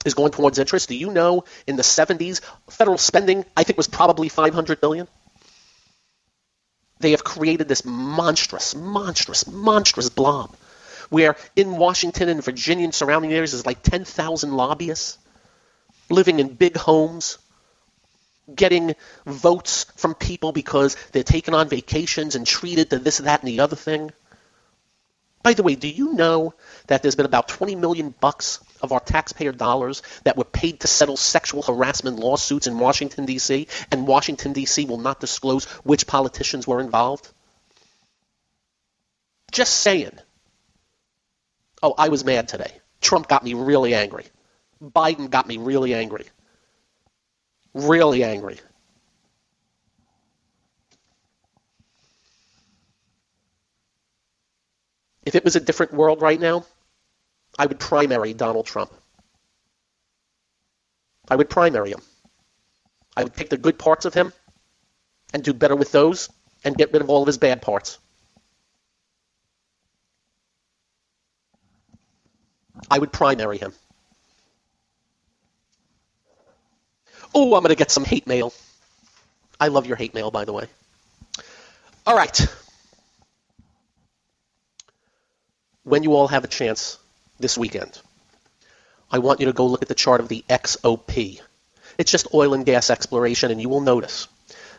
is 0.05 0.13
going 0.13 0.31
towards 0.31 0.59
interest? 0.59 0.89
Do 0.89 0.95
you 0.95 1.11
know 1.11 1.43
in 1.67 1.75
the 1.75 1.83
70s 1.83 2.41
federal 2.69 2.97
spending 2.97 3.45
I 3.57 3.63
think 3.63 3.77
was 3.77 3.87
probably 3.87 4.29
500 4.29 4.79
billion? 4.79 5.07
They 6.99 7.11
have 7.11 7.23
created 7.23 7.67
this 7.67 7.83
monstrous, 7.83 8.73
monstrous, 8.73 9.47
monstrous 9.47 10.09
blob 10.09 10.55
where 11.09 11.35
in 11.55 11.77
Washington 11.77 12.29
and 12.29 12.43
Virginia 12.43 12.85
and 12.85 12.93
surrounding 12.93 13.33
areas 13.33 13.51
there's 13.51 13.65
like 13.65 13.81
10,000 13.83 14.53
lobbyists 14.53 15.17
living 16.09 16.39
in 16.39 16.53
big 16.53 16.77
homes, 16.77 17.37
getting 18.53 18.95
votes 19.25 19.85
from 19.95 20.13
people 20.13 20.51
because 20.51 20.95
they're 21.11 21.23
taking 21.23 21.53
on 21.53 21.67
vacations 21.67 22.35
and 22.35 22.45
treated 22.45 22.89
to 22.91 22.99
this, 22.99 23.17
that, 23.19 23.41
and 23.41 23.47
the 23.47 23.59
other 23.59 23.75
thing. 23.75 24.11
By 25.45 25.53
the 25.53 25.61
way, 25.61 25.75
do 25.75 25.87
you 25.87 26.13
know 26.13 26.55
that 26.87 27.03
there's 27.03 27.15
been 27.15 27.27
about 27.27 27.47
20 27.47 27.75
million 27.75 28.15
bucks 28.19 28.61
of 28.81 28.91
our 28.91 28.99
taxpayer 28.99 29.51
dollars 29.51 30.01
that 30.23 30.37
were 30.37 30.43
paid 30.43 30.79
to 30.79 30.87
settle 30.87 31.17
sexual 31.17 31.61
harassment 31.61 32.17
lawsuits 32.17 32.65
in 32.65 32.79
Washington, 32.79 33.27
D.C., 33.27 33.67
and 33.91 34.07
Washington, 34.07 34.53
D.C. 34.53 34.85
will 34.85 34.97
not 34.97 35.19
disclose 35.19 35.65
which 35.83 36.07
politicians 36.07 36.65
were 36.65 36.79
involved? 36.79 37.29
Just 39.51 39.75
saying. 39.75 40.17
Oh, 41.83 41.93
I 41.95 42.09
was 42.09 42.25
mad 42.25 42.47
today. 42.47 42.71
Trump 42.99 43.27
got 43.27 43.43
me 43.43 43.53
really 43.53 43.93
angry. 43.93 44.25
Biden 44.83 45.29
got 45.29 45.45
me 45.45 45.57
really 45.57 45.93
angry. 45.93 46.25
Really 47.75 48.23
angry. 48.23 48.57
If 55.25 55.35
it 55.35 55.43
was 55.43 55.55
a 55.55 55.59
different 55.59 55.93
world 55.93 56.21
right 56.21 56.39
now, 56.39 56.65
I 57.57 57.65
would 57.65 57.79
primary 57.79 58.33
Donald 58.33 58.65
Trump. 58.65 58.93
I 61.29 61.35
would 61.35 61.49
primary 61.49 61.91
him. 61.91 62.01
I 63.17 63.23
would 63.23 63.35
take 63.35 63.49
the 63.49 63.57
good 63.57 63.79
parts 63.79 64.05
of 64.05 64.13
him 64.13 64.33
and 65.33 65.43
do 65.43 65.53
better 65.53 65.75
with 65.75 65.91
those 65.91 66.29
and 66.63 66.77
get 66.77 66.93
rid 66.93 67.01
of 67.01 67.09
all 67.09 67.21
of 67.21 67.27
his 67.27 67.37
bad 67.37 67.61
parts. 67.61 67.97
I 72.91 72.99
would 72.99 73.11
primary 73.11 73.57
him. 73.57 73.73
Oh, 77.33 77.55
I'm 77.55 77.61
going 77.61 77.69
to 77.69 77.75
get 77.75 77.91
some 77.91 78.05
hate 78.05 78.27
mail. 78.27 78.53
I 79.59 79.69
love 79.69 79.87
your 79.87 79.97
hate 79.97 80.13
mail, 80.13 80.31
by 80.31 80.45
the 80.45 80.53
way. 80.53 80.67
All 82.05 82.15
right. 82.15 82.47
When 85.85 86.03
you 86.03 86.13
all 86.15 86.27
have 86.27 86.43
a 86.43 86.47
chance, 86.47 86.97
this 87.39 87.57
weekend. 87.57 87.99
I 89.11 89.19
want 89.19 89.39
you 89.39 89.47
to 89.47 89.53
go 89.53 89.67
look 89.67 89.81
at 89.81 89.87
the 89.87 89.95
chart 89.95 90.19
of 90.19 90.27
the 90.27 90.43
XOP. 90.49 91.39
It's 91.97 92.11
just 92.11 92.33
oil 92.33 92.53
and 92.53 92.65
gas 92.65 92.89
exploration, 92.89 93.51
and 93.51 93.61
you 93.61 93.69
will 93.69 93.81
notice 93.81 94.27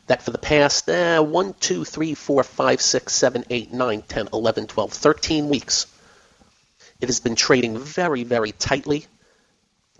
that 0.06 0.22
for 0.22 0.30
the 0.30 0.38
past 0.38 0.88
eh, 0.88 1.18
1, 1.18 1.54
2, 1.54 1.84
3, 1.84 2.14
4, 2.14 2.42
5, 2.42 2.80
6, 2.80 3.12
7, 3.12 3.44
8, 3.48 3.72
9, 3.72 4.02
10, 4.02 4.28
11, 4.32 4.66
12, 4.66 4.92
13 4.92 5.48
weeks, 5.48 5.86
it 7.00 7.08
has 7.08 7.20
been 7.20 7.36
trading 7.36 7.78
very, 7.78 8.24
very 8.24 8.52
tightly 8.52 9.06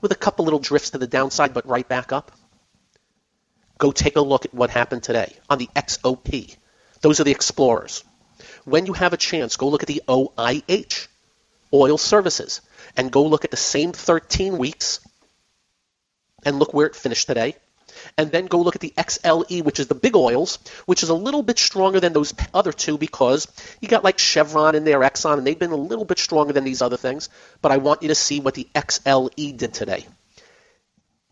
with 0.00 0.12
a 0.12 0.16
couple 0.16 0.44
little 0.44 0.60
drifts 0.60 0.90
to 0.90 0.98
the 0.98 1.06
downside, 1.06 1.54
but 1.54 1.66
right 1.66 1.88
back 1.88 2.12
up. 2.12 2.32
Go 3.78 3.92
take 3.92 4.16
a 4.16 4.20
look 4.20 4.44
at 4.44 4.54
what 4.54 4.70
happened 4.70 5.02
today 5.02 5.36
on 5.50 5.58
the 5.58 5.68
XOP. 5.76 6.56
Those 7.02 7.20
are 7.20 7.24
the 7.24 7.30
explorers. 7.30 8.02
When 8.66 8.86
you 8.86 8.94
have 8.94 9.12
a 9.12 9.16
chance, 9.16 9.56
go 9.56 9.68
look 9.68 9.84
at 9.84 9.88
the 9.88 10.02
OIH 10.08 11.06
oil 11.72 11.98
services 11.98 12.60
and 12.96 13.12
go 13.12 13.24
look 13.24 13.44
at 13.44 13.52
the 13.52 13.56
same 13.56 13.92
13 13.92 14.58
weeks 14.58 14.98
and 16.44 16.58
look 16.58 16.74
where 16.74 16.88
it 16.88 16.96
finished 16.96 17.28
today. 17.28 17.54
And 18.18 18.32
then 18.32 18.46
go 18.46 18.60
look 18.60 18.74
at 18.74 18.80
the 18.80 18.92
XLE, 18.98 19.62
which 19.62 19.78
is 19.78 19.86
the 19.86 19.94
big 19.94 20.16
oils, 20.16 20.58
which 20.84 21.04
is 21.04 21.10
a 21.10 21.14
little 21.14 21.44
bit 21.44 21.60
stronger 21.60 22.00
than 22.00 22.12
those 22.12 22.34
other 22.52 22.72
two 22.72 22.98
because 22.98 23.46
you 23.80 23.86
got 23.86 24.02
like 24.02 24.18
Chevron 24.18 24.74
in 24.74 24.82
there, 24.82 24.98
Exxon, 24.98 25.38
and 25.38 25.46
they've 25.46 25.56
been 25.56 25.70
a 25.70 25.76
little 25.76 26.04
bit 26.04 26.18
stronger 26.18 26.52
than 26.52 26.64
these 26.64 26.82
other 26.82 26.96
things. 26.96 27.28
But 27.62 27.70
I 27.70 27.76
want 27.76 28.02
you 28.02 28.08
to 28.08 28.16
see 28.16 28.40
what 28.40 28.54
the 28.54 28.66
XLE 28.74 29.56
did 29.56 29.74
today. 29.74 30.04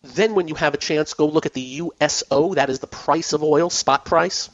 Then, 0.03 0.37
when 0.37 0.47
you 0.47 0.55
have 0.55 0.75
a 0.75 0.79
chance, 0.79 1.15
go 1.15 1.27
look 1.27 1.47
at 1.47 1.53
the 1.53 1.83
USO, 1.83 2.55
that 2.55 2.71
is 2.71 2.79
the 2.79 2.87
price 2.87 3.33
of 3.33 3.43
oil, 3.43 3.71
spot 3.71 4.05
price, 4.05 4.51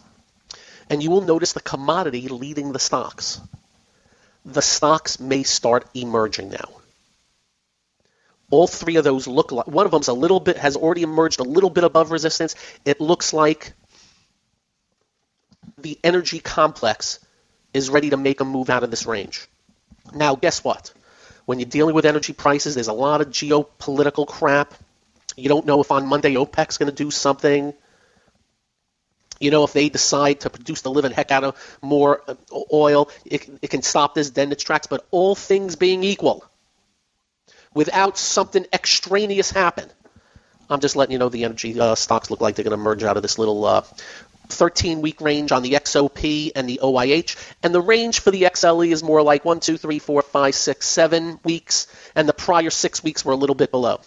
and 0.91 1.03
you 1.03 1.11
will 1.11 1.23
notice 1.23 1.55
the 1.55 1.61
commodity 1.61 2.29
leading 2.29 2.73
the 2.73 2.79
stocks 2.79 3.41
the 4.45 4.63
stocks 4.63 5.21
may 5.21 5.43
start 5.43 5.87
emerging 5.95 6.51
now. 6.51 6.69
All 8.51 8.67
three 8.67 8.97
of 8.97 9.05
those 9.05 9.27
look 9.27 9.53
like 9.53 9.67
one 9.67 9.87
of 9.87 9.93
them's 9.93 10.09
a 10.09 10.13
little 10.13 10.41
bit 10.41 10.57
has 10.57 10.77
already 10.77 11.03
emerged 11.03 11.41
a 11.41 11.45
little 11.45 11.71
bit 11.71 11.85
above 11.85 12.11
resistance. 12.11 12.57
It 12.85 13.01
looks 13.01 13.33
like 13.33 13.73
the 15.79 15.99
energy 16.03 16.41
complex 16.41 17.21
is 17.73 17.91
ready 17.91 18.11
to 18.11 18.17
make 18.17 18.41
a 18.41 18.45
move 18.45 18.69
out 18.69 18.83
of 18.83 18.91
this 18.91 19.07
range. 19.07 19.47
Now, 20.13 20.35
guess 20.35 20.65
what? 20.65 20.93
When 21.45 21.61
you're 21.61 21.69
dealing 21.69 21.95
with 21.95 22.05
energy 22.05 22.33
prices, 22.33 22.75
there's 22.75 22.89
a 22.89 22.93
lot 22.93 23.21
of 23.21 23.29
geopolitical 23.29 24.27
crap. 24.27 24.75
You 25.37 25.49
don't 25.49 25.67
know 25.67 25.81
if 25.81 25.93
on 25.93 26.07
Monday 26.07 26.35
OPEC's 26.35 26.77
going 26.77 26.91
to 26.91 26.95
do 26.95 27.13
something 27.13 27.73
you 29.41 29.51
know, 29.51 29.65
if 29.65 29.73
they 29.73 29.89
decide 29.89 30.41
to 30.41 30.51
produce 30.51 30.83
the 30.83 30.91
living 30.91 31.13
heck 31.13 31.33
out 31.33 31.45
of 31.45 31.79
more 31.83 32.23
uh, 32.29 32.35
oil, 32.73 33.11
it, 33.25 33.49
it 33.63 33.71
can 33.71 33.83
stop 33.83 34.15
this, 34.15 34.31
then 34.31 34.53
its 34.53 34.63
tracks. 34.63 34.87
But 34.87 35.07
all 35.11 35.35
things 35.35 35.77
being 35.77 36.05
equal, 36.05 36.45
without 37.75 38.19
something 38.19 38.67
extraneous 38.73 39.51
happen, 39.51 39.89
I'm 40.69 40.81
just 40.81 40.95
letting 40.95 41.15
you 41.15 41.19
know 41.19 41.31
the 41.31 41.45
energy 41.45 41.79
uh, 41.81 41.95
stocks 41.95 42.31
look 42.31 42.41
like 42.41 42.55
they're 42.55 42.65
going 42.65 42.77
to 42.79 42.83
merge 42.83 43.03
out 43.03 43.17
of 43.17 43.23
this 43.23 43.39
little 43.39 43.65
uh, 43.65 43.83
13 44.51 45.01
week 45.01 45.21
range 45.21 45.53
on 45.53 45.63
the 45.63 45.73
XOP 45.73 46.53
and 46.55 46.69
the 46.69 46.81
OIH. 46.83 47.37
And 47.63 47.75
the 47.75 47.81
range 47.81 48.21
for 48.21 48.31
the 48.31 48.43
XLE 48.43 48.93
is 48.93 49.03
more 49.03 49.23
like 49.23 49.45
1, 49.45 49.61
2, 49.61 49.79
3, 49.79 49.99
4, 49.99 50.23
5, 50.23 50.55
6, 50.55 50.87
7 50.87 51.41
weeks. 51.45 51.87
And 52.15 52.29
the 52.29 52.33
prior 52.35 52.71
six 52.71 53.03
weeks 53.03 53.25
were 53.25 53.33
a 53.33 53.37
little 53.37 53.57
bit 53.57 53.71
below. 53.71 54.01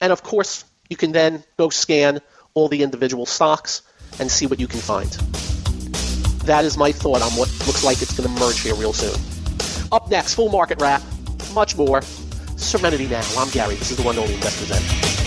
And 0.00 0.12
of 0.12 0.22
course, 0.22 0.64
you 0.88 0.96
can 0.96 1.12
then 1.12 1.42
go 1.56 1.70
scan 1.70 2.20
all 2.54 2.68
the 2.68 2.82
individual 2.82 3.26
stocks 3.26 3.82
and 4.18 4.30
see 4.30 4.46
what 4.46 4.58
you 4.60 4.66
can 4.66 4.80
find. 4.80 5.10
That 6.46 6.64
is 6.64 6.76
my 6.76 6.92
thought 6.92 7.22
on 7.22 7.30
what 7.32 7.48
looks 7.66 7.84
like 7.84 8.00
it's 8.02 8.16
going 8.16 8.32
to 8.32 8.40
merge 8.40 8.60
here 8.60 8.74
real 8.74 8.92
soon. 8.92 9.14
Up 9.92 10.10
next, 10.10 10.34
full 10.34 10.48
market 10.50 10.80
wrap, 10.80 11.02
much 11.54 11.76
more. 11.76 12.02
Serenity 12.56 13.06
Now. 13.06 13.22
I'm 13.38 13.48
Gary. 13.50 13.76
This 13.76 13.90
is 13.90 13.96
the 13.96 14.02
one 14.02 14.18
only 14.18 14.34
Investors 14.34 14.70
Edge. 14.72 15.18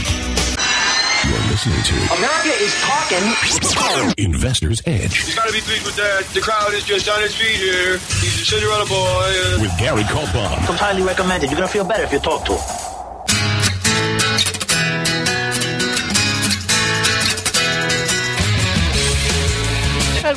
You're 1.24 1.38
listening 1.52 1.82
to 1.84 1.94
America 2.16 2.50
is 2.60 2.74
talking. 2.82 4.14
Investor's 4.18 4.82
Edge 4.88 5.18
He's 5.18 5.36
gotta 5.36 5.54
be 5.54 5.62
pleased 5.62 5.86
with 5.86 5.96
that. 5.96 6.26
The 6.34 6.42
crowd 6.42 6.74
is 6.74 6.84
just 6.84 7.08
on 7.08 7.24
its 7.24 7.36
feet 7.36 7.56
here. 7.56 8.00
He's 8.20 8.42
a 8.42 8.46
Cinderella 8.46 8.86
boy. 8.88 9.62
with 9.62 9.78
Gary 9.78 10.02
Kaltbaum. 10.04 10.66
Comes 10.66 10.80
highly 10.80 11.04
recommended. 11.04 11.52
You're 11.52 11.60
gonna 11.60 11.72
feel 11.72 11.86
better 11.86 12.04
if 12.04 12.12
you 12.12 12.20
talk 12.20 12.44
to 12.46 12.54
him. 12.54 12.91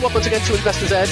Welcome 0.05 0.17
once 0.17 0.27
again 0.27 0.41
to 0.43 0.55
Investors 0.55 0.93
Edge. 0.93 1.09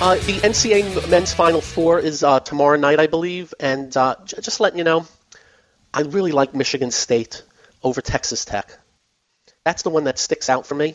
Uh, 0.00 0.14
the 0.24 0.40
NCAA 0.40 1.10
men's 1.10 1.34
Final 1.34 1.60
Four 1.60 1.98
is 2.00 2.24
uh, 2.24 2.40
tomorrow 2.40 2.78
night, 2.78 2.98
I 2.98 3.06
believe, 3.06 3.52
and 3.60 3.94
uh, 3.94 4.16
j- 4.24 4.40
just 4.40 4.60
letting 4.60 4.78
you 4.78 4.84
know, 4.84 5.04
I 5.92 6.02
really 6.02 6.32
like 6.32 6.54
Michigan 6.54 6.90
State 6.90 7.42
over 7.82 8.00
Texas 8.00 8.46
Tech. 8.46 8.78
That's 9.62 9.82
the 9.82 9.90
one 9.90 10.04
that 10.04 10.18
sticks 10.18 10.48
out 10.48 10.66
for 10.66 10.74
me. 10.74 10.94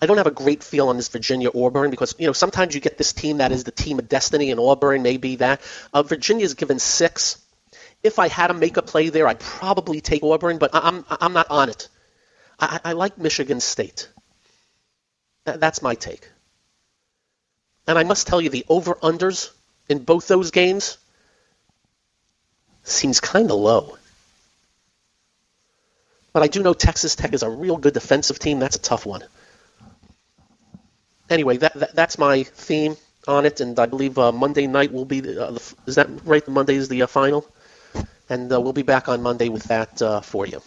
I 0.00 0.06
don't 0.06 0.16
have 0.16 0.26
a 0.26 0.30
great 0.30 0.64
feel 0.64 0.88
on 0.88 0.96
this 0.96 1.08
Virginia 1.08 1.50
Auburn 1.54 1.90
because 1.90 2.14
you 2.18 2.26
know 2.26 2.32
sometimes 2.32 2.74
you 2.74 2.80
get 2.80 2.96
this 2.96 3.12
team 3.12 3.38
that 3.38 3.52
is 3.52 3.64
the 3.64 3.72
team 3.72 3.98
of 3.98 4.08
destiny, 4.08 4.50
and 4.50 4.58
Auburn 4.58 5.02
may 5.02 5.18
be 5.18 5.36
that. 5.36 5.60
Uh, 5.92 6.02
Virginia's 6.02 6.54
given 6.54 6.78
six. 6.78 7.44
If 8.02 8.18
I 8.18 8.28
had 8.28 8.46
to 8.46 8.54
make 8.54 8.78
a 8.78 8.82
play 8.82 9.10
there, 9.10 9.28
I'd 9.28 9.40
probably 9.40 10.00
take 10.00 10.22
Auburn, 10.22 10.56
but 10.56 10.70
I'm 10.72 11.04
I'm 11.10 11.34
not 11.34 11.50
on 11.50 11.68
it. 11.68 11.88
I, 12.58 12.80
I 12.84 12.92
like 12.92 13.18
Michigan 13.18 13.60
State. 13.60 14.08
That's 15.44 15.82
my 15.82 15.94
take. 15.94 16.28
And 17.86 17.98
I 17.98 18.04
must 18.04 18.26
tell 18.26 18.40
you, 18.40 18.50
the 18.50 18.66
over-unders 18.68 19.50
in 19.88 20.00
both 20.00 20.28
those 20.28 20.50
games 20.50 20.98
seems 22.84 23.20
kind 23.20 23.50
of 23.50 23.56
low. 23.56 23.96
But 26.32 26.42
I 26.42 26.48
do 26.48 26.62
know 26.62 26.74
Texas 26.74 27.16
Tech 27.16 27.32
is 27.32 27.42
a 27.42 27.48
real 27.50 27.76
good 27.76 27.94
defensive 27.94 28.38
team. 28.38 28.58
That's 28.58 28.76
a 28.76 28.80
tough 28.80 29.06
one. 29.06 29.22
Anyway, 31.30 31.56
that, 31.58 31.74
that 31.74 31.94
that's 31.94 32.18
my 32.18 32.42
theme 32.42 32.96
on 33.26 33.44
it, 33.44 33.60
and 33.60 33.78
I 33.78 33.86
believe 33.86 34.18
uh, 34.18 34.32
Monday 34.32 34.66
night 34.66 34.92
will 34.92 35.04
be 35.04 35.20
the, 35.20 35.46
uh, 35.46 35.50
the, 35.52 35.74
is 35.86 35.94
that 35.96 36.08
right? 36.24 36.46
Monday 36.48 36.76
is 36.76 36.88
the 36.88 37.02
uh, 37.02 37.06
final, 37.06 37.46
and 38.28 38.52
uh, 38.52 38.60
we'll 38.60 38.72
be 38.72 38.82
back 38.82 39.08
on 39.08 39.22
Monday 39.22 39.48
with 39.48 39.64
that 39.64 40.00
uh, 40.00 40.20
for 40.20 40.46
you. 40.46 40.62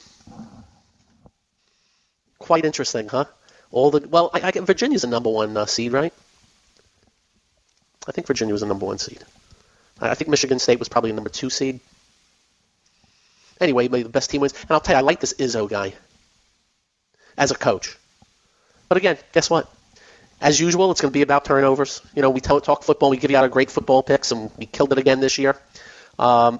Quite 2.41 2.65
interesting, 2.65 3.07
huh? 3.07 3.25
All 3.71 3.91
the 3.91 4.07
well, 4.07 4.29
I, 4.33 4.41
I 4.41 4.51
Virginia's 4.51 5.03
a 5.03 5.07
number 5.07 5.29
one 5.29 5.55
uh, 5.55 5.65
seed, 5.65 5.93
right? 5.93 6.13
I 8.07 8.11
think 8.11 8.27
Virginia 8.27 8.53
was 8.53 8.63
a 8.63 8.65
number 8.65 8.85
one 8.85 8.97
seed. 8.97 9.23
I 9.99 10.09
I 10.09 10.15
think 10.15 10.29
Michigan 10.29 10.59
State 10.59 10.79
was 10.79 10.89
probably 10.89 11.11
a 11.11 11.13
number 11.13 11.29
two 11.29 11.49
seed. 11.49 11.79
Anyway, 13.59 13.87
maybe 13.87 14.03
the 14.03 14.09
best 14.09 14.31
team 14.31 14.41
wins. 14.41 14.53
And 14.59 14.71
I'll 14.71 14.79
tell 14.79 14.95
you, 14.95 14.99
I 14.99 15.01
like 15.01 15.19
this 15.19 15.33
Izzo 15.33 15.69
guy 15.69 15.93
as 17.37 17.51
a 17.51 17.55
coach. 17.55 17.95
But 18.89 18.97
again, 18.97 19.17
guess 19.33 19.49
what? 19.49 19.71
As 20.41 20.59
usual, 20.59 20.89
it's 20.89 20.99
going 20.99 21.11
to 21.11 21.13
be 21.13 21.21
about 21.21 21.45
turnovers. 21.45 22.01
You 22.15 22.23
know, 22.23 22.31
we 22.31 22.41
talk 22.41 22.83
football, 22.83 23.11
we 23.11 23.17
give 23.17 23.29
you 23.29 23.37
out 23.37 23.45
a 23.45 23.49
great 23.49 23.69
football 23.69 24.01
picks, 24.01 24.31
and 24.31 24.49
we 24.57 24.65
killed 24.65 24.91
it 24.91 24.97
again 24.97 25.19
this 25.19 25.37
year. 25.37 25.55
Um, 26.17 26.59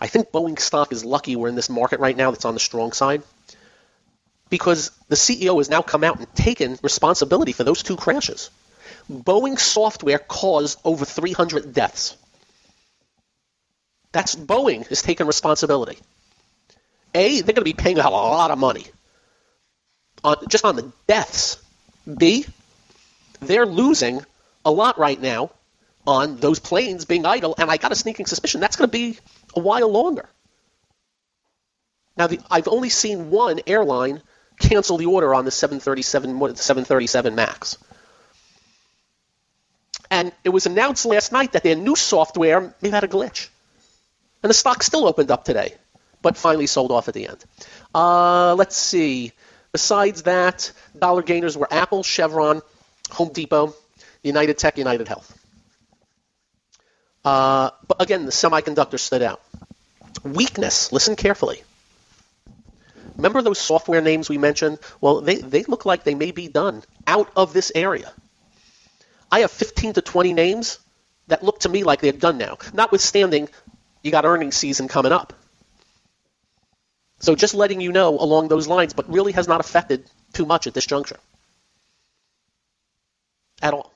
I 0.00 0.08
think 0.08 0.32
Boeing 0.32 0.58
stock 0.58 0.92
is 0.92 1.04
lucky 1.04 1.36
we're 1.36 1.48
in 1.48 1.54
this 1.54 1.70
market 1.70 2.00
right 2.00 2.16
now 2.16 2.32
that's 2.32 2.44
on 2.44 2.54
the 2.54 2.60
strong 2.60 2.92
side 2.92 3.22
because 4.50 4.90
the 5.08 5.16
CEO 5.16 5.58
has 5.58 5.70
now 5.70 5.82
come 5.82 6.04
out 6.04 6.18
and 6.18 6.34
taken 6.34 6.78
responsibility 6.82 7.52
for 7.52 7.64
those 7.64 7.82
two 7.82 7.96
crashes. 7.96 8.50
Boeing 9.10 9.58
software 9.58 10.18
caused 10.18 10.80
over 10.84 11.04
300 11.04 11.72
deaths. 11.72 12.16
That's 14.18 14.34
Boeing 14.34 14.90
is 14.90 15.00
taking 15.00 15.28
responsibility. 15.28 15.96
A, 17.14 17.40
they're 17.40 17.54
going 17.54 17.62
to 17.62 17.62
be 17.62 17.72
paying 17.72 18.00
out 18.00 18.10
a 18.10 18.16
lot 18.16 18.50
of 18.50 18.58
money 18.58 18.84
on 20.24 20.38
just 20.48 20.64
on 20.64 20.74
the 20.74 20.90
deaths. 21.06 21.62
B, 22.04 22.44
they're 23.38 23.64
losing 23.64 24.20
a 24.64 24.72
lot 24.72 24.98
right 24.98 25.20
now 25.20 25.52
on 26.04 26.38
those 26.38 26.58
planes 26.58 27.04
being 27.04 27.24
idle, 27.26 27.54
and 27.58 27.70
I 27.70 27.76
got 27.76 27.92
a 27.92 27.94
sneaking 27.94 28.26
suspicion 28.26 28.60
that's 28.60 28.74
going 28.74 28.90
to 28.90 28.92
be 28.92 29.18
a 29.54 29.60
while 29.60 29.88
longer. 29.88 30.28
Now, 32.16 32.26
the, 32.26 32.40
I've 32.50 32.66
only 32.66 32.88
seen 32.88 33.30
one 33.30 33.60
airline 33.68 34.20
cancel 34.58 34.96
the 34.96 35.06
order 35.06 35.32
on 35.32 35.44
the 35.44 35.52
737, 35.52 36.40
what, 36.40 36.56
the 36.56 36.60
737 36.60 37.36
Max. 37.36 37.78
And 40.10 40.32
it 40.42 40.48
was 40.48 40.66
announced 40.66 41.06
last 41.06 41.30
night 41.30 41.52
that 41.52 41.62
their 41.62 41.76
new 41.76 41.94
software 41.94 42.74
may 42.82 42.88
have 42.88 42.94
had 42.94 43.04
a 43.04 43.06
glitch. 43.06 43.50
And 44.42 44.50
the 44.50 44.54
stock 44.54 44.82
still 44.82 45.06
opened 45.06 45.30
up 45.30 45.44
today, 45.44 45.74
but 46.22 46.36
finally 46.36 46.66
sold 46.66 46.92
off 46.92 47.08
at 47.08 47.14
the 47.14 47.28
end. 47.28 47.44
Uh, 47.94 48.54
let's 48.54 48.76
see. 48.76 49.32
Besides 49.72 50.22
that, 50.22 50.72
dollar 50.98 51.22
gainers 51.22 51.56
were 51.56 51.68
Apple, 51.70 52.02
Chevron, 52.02 52.62
Home 53.10 53.32
Depot, 53.32 53.74
United 54.22 54.58
Tech, 54.58 54.78
United 54.78 55.08
Health. 55.08 55.34
Uh, 57.24 57.70
but 57.86 58.00
again, 58.00 58.24
the 58.24 58.32
semiconductor 58.32 58.98
stood 58.98 59.22
out. 59.22 59.42
Weakness, 60.22 60.92
listen 60.92 61.16
carefully. 61.16 61.62
Remember 63.16 63.42
those 63.42 63.58
software 63.58 64.00
names 64.00 64.28
we 64.28 64.38
mentioned? 64.38 64.78
Well, 65.00 65.20
they, 65.20 65.36
they 65.36 65.64
look 65.64 65.84
like 65.84 66.04
they 66.04 66.14
may 66.14 66.30
be 66.30 66.48
done 66.48 66.84
out 67.06 67.30
of 67.36 67.52
this 67.52 67.72
area. 67.74 68.12
I 69.30 69.40
have 69.40 69.50
15 69.50 69.94
to 69.94 70.00
20 70.00 70.32
names 70.32 70.78
that 71.26 71.42
look 71.42 71.60
to 71.60 71.68
me 71.68 71.84
like 71.84 72.00
they're 72.00 72.12
done 72.12 72.38
now, 72.38 72.58
notwithstanding 72.72 73.48
you 74.08 74.12
got 74.12 74.24
earnings 74.24 74.56
season 74.56 74.88
coming 74.88 75.12
up. 75.12 75.34
So 77.20 77.34
just 77.34 77.54
letting 77.54 77.80
you 77.80 77.92
know 77.92 78.18
along 78.18 78.48
those 78.48 78.66
lines, 78.66 78.94
but 78.94 79.12
really 79.12 79.32
has 79.32 79.46
not 79.46 79.60
affected 79.60 80.08
too 80.32 80.46
much 80.46 80.66
at 80.66 80.74
this 80.74 80.86
juncture. 80.86 81.18
At 83.60 83.74
all. 83.74 83.92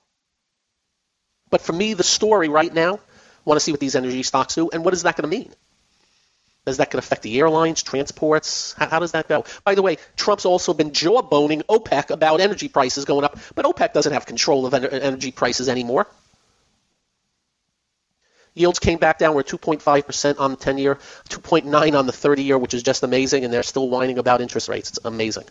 But 1.50 1.62
for 1.62 1.72
me, 1.72 1.94
the 1.94 2.04
story 2.04 2.48
right 2.48 2.72
now, 2.72 3.00
want 3.44 3.56
to 3.56 3.60
see 3.60 3.72
what 3.72 3.80
these 3.80 3.96
energy 3.96 4.22
stocks 4.22 4.54
do, 4.54 4.70
and 4.70 4.84
what 4.84 4.94
is 4.94 5.04
that 5.04 5.16
going 5.16 5.30
to 5.30 5.36
mean? 5.36 5.52
Is 6.66 6.76
that 6.76 6.90
going 6.90 7.00
to 7.00 7.06
affect 7.06 7.22
the 7.22 7.38
airlines, 7.40 7.82
transports? 7.82 8.72
How, 8.74 8.88
how, 8.88 8.98
does 9.00 9.12
that 9.12 9.28
go? 9.28 9.44
By 9.64 9.74
the 9.74 9.82
way, 9.82 9.98
Trump's 10.16 10.44
also 10.44 10.74
been 10.74 10.92
jawboning 10.92 11.62
OPEC 11.64 12.10
about 12.10 12.40
energy 12.40 12.68
prices 12.68 13.04
going 13.04 13.24
up, 13.24 13.38
but 13.54 13.64
OPEC 13.64 13.92
doesn't 13.92 14.12
have 14.12 14.26
control 14.26 14.66
of 14.66 14.74
energy 14.74 15.32
prices 15.32 15.68
anymore. 15.68 16.06
Yields 18.54 18.78
came 18.78 18.98
back 18.98 19.18
down. 19.18 19.34
We're 19.34 19.42
2.5% 19.42 20.38
on 20.38 20.50
the 20.50 20.56
10 20.56 20.78
year, 20.78 20.96
2.9 21.28 21.98
on 21.98 22.06
the 22.06 22.12
30 22.12 22.42
year, 22.42 22.58
which 22.58 22.74
is 22.74 22.82
just 22.82 23.02
amazing, 23.02 23.44
and 23.44 23.52
they're 23.52 23.62
still 23.62 23.88
whining 23.88 24.18
about 24.18 24.40
interest 24.40 24.68
rates. 24.68 24.90
It's 24.90 24.98
amazing. 25.04 25.44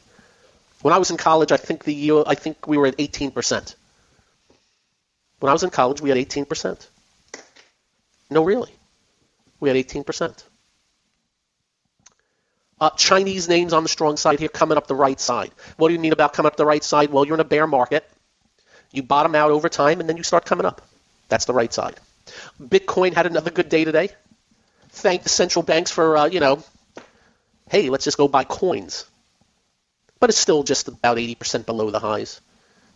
When 0.82 0.94
I 0.94 0.98
was 0.98 1.10
in 1.10 1.18
college, 1.18 1.52
I 1.52 1.58
think 1.58 1.84
the 1.84 1.94
yield, 1.94 2.26
I 2.28 2.36
think 2.36 2.68
we 2.68 2.78
were 2.78 2.88
at 2.88 2.98
18%. 2.98 3.76
When 5.40 5.50
I 5.50 5.54
was 5.54 5.64
in 5.64 5.72
college, 5.72 6.02
we 6.02 6.10
had 6.10 6.18
18%. 6.18 6.88
No, 8.30 8.44
really. 8.44 8.72
We 9.60 9.70
had 9.70 9.78
18%. 9.78 10.44
Uh, 12.80 12.90
Chinese 12.92 13.48
names 13.48 13.74
on 13.74 13.84
the 13.84 13.90
strong 13.90 14.18
side 14.18 14.40
here 14.40 14.50
coming 14.50 14.78
up 14.78 14.88
the 14.88 14.96
right 14.96 15.20
side. 15.20 15.52
What 15.78 15.90
do 15.90 15.94
you 15.94 16.00
mean 16.00 16.14
about 16.14 16.34
coming 16.34 16.48
up 16.48 16.58
the 16.58 16.66
right 16.66 16.84
side? 16.84 17.12
Well, 17.12 17.26
you're 17.26 17.36
in 17.36 17.40
a 17.40 17.44
bear 17.44 17.68
market. 17.68 18.08
You 18.92 19.04
bottom 19.04 19.36
out 19.36 19.52
over 19.52 19.70
time, 19.70 20.00
and 20.00 20.10
then 20.10 20.18
you 20.18 20.24
start 20.24 20.46
coming 20.46 20.66
up. 20.66 20.82
That's 21.30 21.46
the 21.46 21.54
right 21.54 21.72
side. 21.72 22.00
Bitcoin 22.62 23.14
had 23.14 23.26
another 23.26 23.52
good 23.52 23.70
day 23.70 23.84
today. 23.84 24.10
Thank 24.90 25.24
the 25.24 25.30
central 25.30 25.64
banks 25.64 25.92
for, 25.92 26.18
uh, 26.18 26.26
you 26.26 26.40
know, 26.40 26.64
hey, 27.70 27.90
let's 27.90 28.04
just 28.04 28.18
go 28.18 28.28
buy 28.28 28.44
coins. 28.44 29.06
But 30.20 30.30
it's 30.30 30.40
still 30.40 30.64
just 30.64 30.88
about 30.88 31.18
80% 31.18 31.66
below 31.66 31.90
the 31.90 32.00
highs. 32.00 32.42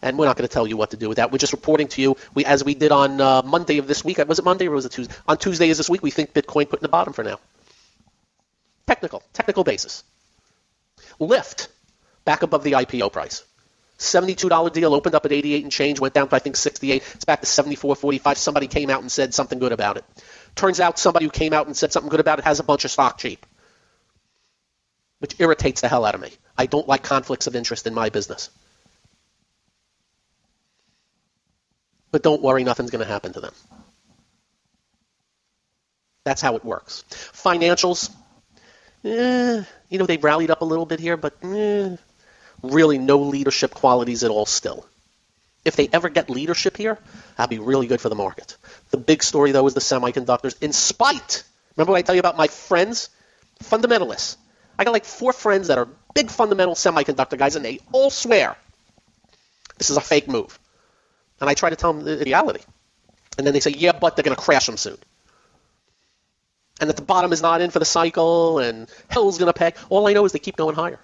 And 0.02 0.18
we're 0.18 0.26
not 0.26 0.38
going 0.38 0.48
to 0.48 0.54
tell 0.54 0.68
you 0.68 0.78
what 0.78 0.92
to 0.92 0.98
do 0.98 1.08
with 1.10 1.18
that. 1.18 1.32
We're 1.32 1.40
just 1.40 1.54
reporting 1.54 1.88
to 1.90 2.02
you, 2.02 2.18
we, 2.34 2.46
as 2.46 2.64
we 2.64 2.76
did 2.76 2.92
on 2.92 3.20
uh, 3.20 3.42
Monday 3.44 3.78
of 3.80 3.88
this 3.88 4.04
week. 4.04 4.18
Was 4.28 4.40
it 4.40 4.46
Monday 4.46 4.68
or 4.68 4.72
was 4.72 4.86
it 4.86 4.92
Tuesday? 4.92 5.14
On 5.28 5.38
Tuesday 5.38 5.70
is 5.70 5.78
this 5.78 5.90
week, 5.90 6.04
we 6.04 6.12
think 6.12 6.34
Bitcoin 6.34 6.70
put 6.70 6.80
in 6.80 6.84
the 6.84 6.90
bottom 6.90 7.14
for 7.14 7.24
now. 7.24 7.40
Technical, 8.86 9.24
technical 9.34 9.64
basis. 9.64 10.04
Lyft, 11.20 11.70
back 12.26 12.44
above 12.44 12.64
the 12.64 12.74
IPO 12.74 13.12
price. 13.12 13.44
$72 13.98 14.74
deal 14.74 14.94
opened 14.94 15.16
up 15.16 15.26
at 15.26 15.32
88 15.32 15.64
and 15.64 15.72
change, 15.72 16.00
went 16.00 16.14
down 16.14 16.28
to 16.28 16.36
I 16.36 16.40
think 16.40 16.56
68. 16.56 17.04
It's 17.16 17.26
back 17.26 17.42
to 17.42 17.48
74.45. 17.48 18.38
Somebody 18.38 18.68
came 18.68 18.90
out 18.90 19.02
and 19.02 19.12
said 19.12 19.34
something 19.34 19.60
good 19.60 19.72
about 19.72 19.98
it. 19.98 20.06
Turns 20.56 20.80
out 20.80 21.00
somebody 21.00 21.26
who 21.26 21.32
came 21.32 21.54
out 21.54 21.68
and 21.68 21.76
said 21.76 21.92
something 21.92 22.10
good 22.10 22.20
about 22.20 22.40
it 22.40 22.46
has 22.46 22.60
a 22.60 22.64
bunch 22.64 22.86
of 22.86 22.92
stock 22.92 23.18
cheap, 23.18 23.46
which 25.20 25.36
irritates 25.40 25.82
the 25.82 25.88
hell 25.88 26.06
out 26.06 26.16
of 26.16 26.22
me. 26.22 26.32
I 26.58 26.66
don't 26.66 26.88
like 26.88 27.04
conflicts 27.04 27.48
of 27.48 27.56
interest 27.56 27.88
in 27.88 27.94
my 27.94 28.10
business. 28.10 28.50
But 32.12 32.24
don't 32.24 32.42
worry, 32.42 32.64
nothing's 32.64 32.92
going 32.92 33.06
to 33.06 33.12
happen 33.12 33.34
to 33.34 33.42
them. 33.42 33.54
That's 36.24 36.42
how 36.42 36.56
it 36.56 36.66
works. 36.66 37.04
Financials, 37.10 38.10
eh, 39.04 39.64
you 39.90 40.00
know, 40.00 40.06
they 40.06 40.18
rallied 40.18 40.50
up 40.50 40.62
a 40.62 40.66
little 40.66 40.86
bit 40.86 41.00
here, 41.00 41.18
but 41.18 41.34
eh, 41.44 41.98
really 42.72 42.98
no 42.98 43.20
leadership 43.20 43.74
qualities 43.74 44.24
at 44.24 44.32
all 44.32 44.46
still. 44.46 44.86
If 45.64 45.76
they 45.76 45.90
ever 45.92 46.10
get 46.10 46.30
leadership 46.30 46.78
here, 46.78 47.00
that'd 47.38 47.50
be 47.50 47.64
really 47.64 47.88
good 47.88 48.00
for 48.00 48.10
the 48.10 48.16
market. 48.16 48.56
The 48.92 48.98
big 48.98 49.24
story, 49.24 49.52
though, 49.52 49.66
is 49.66 49.74
the 49.74 49.80
semiconductors. 49.80 50.62
In 50.62 50.74
spite, 50.74 51.44
remember 51.76 51.94
what 51.94 51.98
I 51.98 52.02
tell 52.04 52.16
you 52.16 52.20
about 52.20 52.38
my 52.38 52.48
friends? 52.48 53.10
Fundamentalists. 53.64 54.38
I 54.78 54.84
got 54.84 54.92
like 54.92 55.06
four 55.06 55.34
friends 55.34 55.70
that 55.70 55.78
are 55.78 55.88
big 56.14 56.30
fundamental 56.30 56.76
semiconductor 56.76 57.38
guys, 57.38 57.56
and 57.56 57.66
they 57.66 57.80
all 57.92 58.10
swear 58.10 58.56
this 59.78 59.90
is 59.90 59.98
a 59.98 60.02
fake 60.02 60.28
move. 60.28 60.60
And 61.42 61.50
I 61.50 61.54
try 61.54 61.70
to 61.70 61.76
tell 61.76 61.94
them 61.94 62.06
the 62.06 62.24
reality. 62.24 62.62
And 63.38 63.46
then 63.46 63.54
they 63.54 63.60
say, 63.60 63.72
yeah, 63.72 63.92
but 63.92 64.16
they're 64.16 64.24
going 64.24 64.36
to 64.36 64.42
crash 64.42 64.66
them 64.66 64.78
soon. 64.78 64.98
And 66.80 66.90
that 66.90 66.96
the 66.96 67.02
bottom 67.02 67.34
is 67.34 67.42
not 67.42 67.62
in 67.62 67.72
for 67.72 67.80
the 67.80 67.86
cycle, 67.86 68.60
and 68.60 68.90
hell's 69.10 69.38
going 69.38 69.52
to 69.52 69.58
pay. 69.58 69.74
All 69.90 70.08
I 70.08 70.14
know 70.14 70.26
is 70.26 70.32
they 70.32 70.40
keep 70.40 70.58
going 70.58 70.76
higher. 70.76 71.00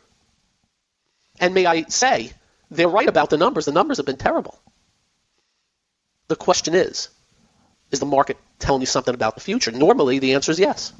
And 1.41 1.53
may 1.53 1.65
I 1.65 1.83
say, 1.83 2.31
they're 2.69 2.87
right 2.87 3.09
about 3.09 3.29
the 3.29 3.37
numbers. 3.37 3.65
The 3.65 3.71
numbers 3.73 3.97
have 3.97 4.05
been 4.05 4.17
terrible. 4.17 4.57
The 6.29 6.35
question 6.37 6.75
is, 6.75 7.09
is 7.89 7.99
the 7.99 8.05
market 8.05 8.37
telling 8.59 8.81
you 8.81 8.85
something 8.85 9.13
about 9.13 9.35
the 9.35 9.41
future? 9.41 9.71
Normally, 9.71 10.19
the 10.19 10.35
answer 10.35 10.51
is 10.51 10.59
yes. 10.59 10.93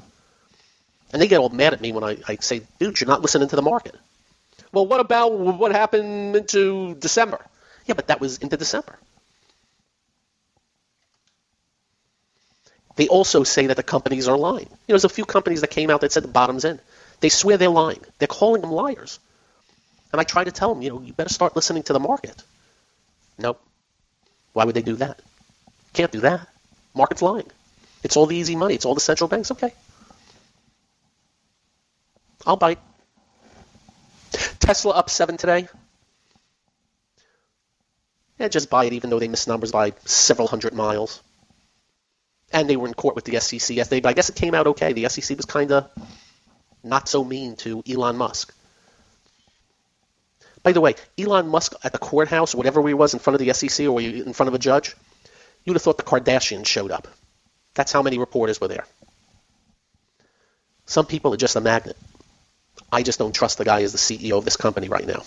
And 1.12 1.22
they 1.22 1.28
get 1.28 1.38
all 1.38 1.48
mad 1.48 1.72
at 1.72 1.80
me 1.80 1.92
when 1.92 2.04
I, 2.04 2.18
I 2.28 2.36
say, 2.36 2.62
dude, 2.78 3.00
you're 3.00 3.08
not 3.08 3.22
listening 3.22 3.48
to 3.48 3.56
the 3.56 3.62
market. 3.62 3.94
Well, 4.72 4.86
what 4.86 5.00
about 5.00 5.32
what 5.32 5.72
happened 5.72 6.36
into 6.36 6.94
December? 6.96 7.38
Yeah, 7.86 7.94
but 7.94 8.08
that 8.08 8.20
was 8.20 8.38
into 8.38 8.56
December. 8.56 8.98
They 12.96 13.08
also 13.08 13.44
say 13.44 13.66
that 13.68 13.76
the 13.76 13.82
companies 13.82 14.28
are 14.28 14.36
lying. 14.36 14.66
You 14.66 14.66
know, 14.66 14.76
there's 14.88 15.04
a 15.04 15.08
few 15.08 15.24
companies 15.24 15.62
that 15.62 15.70
came 15.70 15.88
out 15.88 16.00
that 16.02 16.12
said 16.12 16.24
the 16.24 16.28
bottom's 16.28 16.64
in. 16.64 16.80
They 17.20 17.28
swear 17.28 17.56
they're 17.56 17.70
lying. 17.70 18.00
They're 18.18 18.28
calling 18.28 18.60
them 18.60 18.72
liars. 18.72 19.18
And 20.12 20.20
I 20.20 20.24
try 20.24 20.44
to 20.44 20.52
tell 20.52 20.74
them, 20.74 20.82
you 20.82 20.90
know, 20.90 21.00
you 21.00 21.12
better 21.12 21.32
start 21.32 21.56
listening 21.56 21.82
to 21.84 21.92
the 21.92 22.00
market. 22.00 22.42
Nope. 23.38 23.60
Why 24.52 24.64
would 24.64 24.74
they 24.74 24.82
do 24.82 24.96
that? 24.96 25.20
Can't 25.94 26.12
do 26.12 26.20
that. 26.20 26.46
Market's 26.94 27.22
lying. 27.22 27.50
It's 28.02 28.16
all 28.16 28.26
the 28.26 28.36
easy 28.36 28.56
money. 28.56 28.74
It's 28.74 28.84
all 28.84 28.94
the 28.94 29.00
central 29.00 29.28
banks. 29.28 29.50
Okay. 29.50 29.72
I'll 32.46 32.56
bite. 32.56 32.78
Tesla 34.58 34.92
up 34.92 35.08
seven 35.08 35.36
today. 35.36 35.68
Yeah, 38.38 38.48
just 38.48 38.70
buy 38.70 38.84
it 38.86 38.92
even 38.92 39.10
though 39.10 39.18
they 39.18 39.28
missed 39.28 39.48
numbers 39.48 39.72
by 39.72 39.92
several 40.04 40.48
hundred 40.48 40.74
miles. 40.74 41.22
And 42.52 42.68
they 42.68 42.76
were 42.76 42.86
in 42.86 42.94
court 42.94 43.14
with 43.14 43.24
the 43.24 43.38
SEC 43.40 43.74
yesterday, 43.74 44.00
but 44.00 44.10
I 44.10 44.12
guess 44.12 44.28
it 44.28 44.36
came 44.36 44.54
out 44.54 44.66
okay. 44.68 44.92
The 44.92 45.08
SEC 45.08 45.36
was 45.36 45.46
kind 45.46 45.72
of 45.72 45.88
not 46.82 47.08
so 47.08 47.24
mean 47.24 47.56
to 47.56 47.82
Elon 47.88 48.16
Musk. 48.16 48.52
By 50.62 50.72
the 50.72 50.80
way, 50.80 50.94
Elon 51.18 51.48
Musk 51.48 51.74
at 51.82 51.92
the 51.92 51.98
courthouse, 51.98 52.54
whatever 52.54 52.86
he 52.86 52.94
was 52.94 53.14
in 53.14 53.20
front 53.20 53.40
of 53.40 53.46
the 53.46 53.52
SEC 53.52 53.86
or 53.88 54.00
in 54.00 54.32
front 54.32 54.48
of 54.48 54.54
a 54.54 54.58
judge, 54.58 54.94
you'd 55.64 55.74
have 55.74 55.82
thought 55.82 55.96
the 55.96 56.04
Kardashians 56.04 56.66
showed 56.66 56.90
up. 56.90 57.08
That's 57.74 57.92
how 57.92 58.02
many 58.02 58.18
reporters 58.18 58.60
were 58.60 58.68
there. 58.68 58.86
Some 60.86 61.06
people 61.06 61.34
are 61.34 61.38
just 61.38 61.56
a 61.56 61.60
magnet. 61.60 61.96
I 62.92 63.02
just 63.02 63.18
don't 63.18 63.34
trust 63.34 63.58
the 63.58 63.64
guy 63.64 63.82
as 63.82 63.92
the 63.92 63.98
CEO 63.98 64.38
of 64.38 64.44
this 64.44 64.56
company 64.56 64.88
right 64.88 65.06
now. 65.06 65.22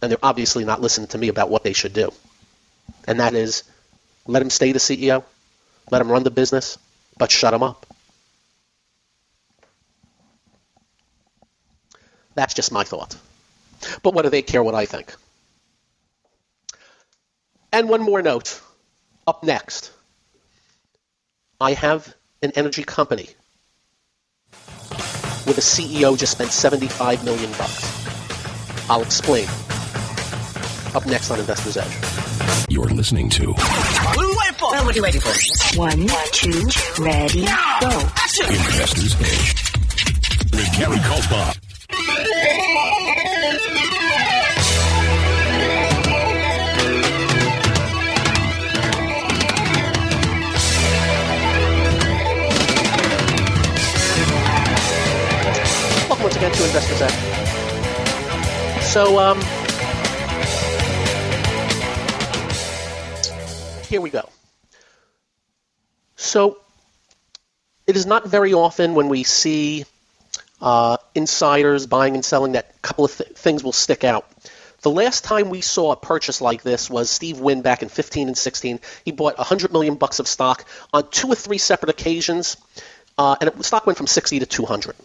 And 0.00 0.10
they're 0.10 0.18
obviously 0.22 0.64
not 0.64 0.80
listening 0.80 1.08
to 1.08 1.18
me 1.18 1.28
about 1.28 1.50
what 1.50 1.64
they 1.64 1.72
should 1.72 1.92
do. 1.92 2.12
And 3.06 3.20
that 3.20 3.34
is 3.34 3.64
let 4.26 4.42
him 4.42 4.50
stay 4.50 4.72
the 4.72 4.78
CEO, 4.78 5.24
let 5.90 6.00
him 6.00 6.10
run 6.10 6.22
the 6.22 6.30
business, 6.30 6.78
but 7.18 7.30
shut 7.30 7.52
him 7.52 7.62
up. 7.62 7.86
That's 12.34 12.54
just 12.54 12.72
my 12.72 12.84
thought. 12.84 13.16
But 14.02 14.14
what 14.14 14.22
do 14.22 14.30
they 14.30 14.42
care 14.42 14.62
what 14.62 14.74
I 14.74 14.86
think? 14.86 15.14
And 17.72 17.88
one 17.88 18.02
more 18.02 18.22
note. 18.22 18.60
Up 19.26 19.44
next, 19.44 19.92
I 21.60 21.72
have 21.74 22.14
an 22.42 22.52
energy 22.56 22.82
company 22.82 23.28
where 25.44 25.54
the 25.54 25.60
CEO 25.60 26.18
just 26.18 26.32
spent 26.32 26.50
75 26.50 27.24
million 27.24 27.50
bucks. 27.52 28.88
I'll 28.90 29.02
explain. 29.02 29.46
Up 30.94 31.06
next 31.06 31.30
on 31.30 31.38
Investor's 31.38 31.76
Edge. 31.76 32.66
You're 32.68 32.86
listening 32.86 33.30
to 33.30 33.52
What 33.52 34.18
are 34.18 34.28
we? 34.28 34.36
Well, 34.60 34.84
what 34.84 34.94
are 34.94 34.96
you 34.96 35.02
waiting 35.02 35.20
for? 35.20 35.78
One, 35.78 36.06
two, 36.32 36.68
ready, 37.02 37.44
go. 37.80 38.00
Investor's 38.48 39.14
Edge 39.14 39.72
with 40.52 40.76
Gary 40.76 40.96
Kaltbaum. 40.98 41.59
To 56.40 56.64
Investor's 56.64 57.02
Edge. 57.02 57.12
So, 58.82 59.18
um, 59.18 59.38
here 63.86 64.00
we 64.00 64.08
go. 64.08 64.26
So, 66.16 66.58
it 67.86 67.94
is 67.94 68.06
not 68.06 68.26
very 68.26 68.54
often 68.54 68.94
when 68.94 69.10
we 69.10 69.22
see 69.22 69.84
uh, 70.62 70.96
insiders 71.14 71.86
buying 71.86 72.14
and 72.14 72.24
selling 72.24 72.52
that 72.52 72.72
a 72.74 72.78
couple 72.78 73.04
of 73.04 73.14
th- 73.14 73.30
things 73.30 73.62
will 73.62 73.72
stick 73.72 74.02
out. 74.02 74.26
The 74.80 74.90
last 74.90 75.24
time 75.24 75.50
we 75.50 75.60
saw 75.60 75.92
a 75.92 75.96
purchase 75.96 76.40
like 76.40 76.62
this 76.62 76.88
was 76.88 77.10
Steve 77.10 77.38
Wynn 77.38 77.60
back 77.60 77.82
in 77.82 77.90
15 77.90 78.28
and 78.28 78.38
16. 78.38 78.80
He 79.04 79.12
bought 79.12 79.36
100 79.36 79.72
million 79.72 79.96
bucks 79.96 80.20
of 80.20 80.26
stock 80.26 80.64
on 80.90 81.06
two 81.10 81.28
or 81.28 81.34
three 81.34 81.58
separate 81.58 81.90
occasions, 81.90 82.56
uh, 83.18 83.36
and 83.42 83.50
the 83.50 83.62
stock 83.62 83.84
went 83.84 83.98
from 83.98 84.06
60 84.06 84.38
to 84.38 84.46
200. 84.46 84.96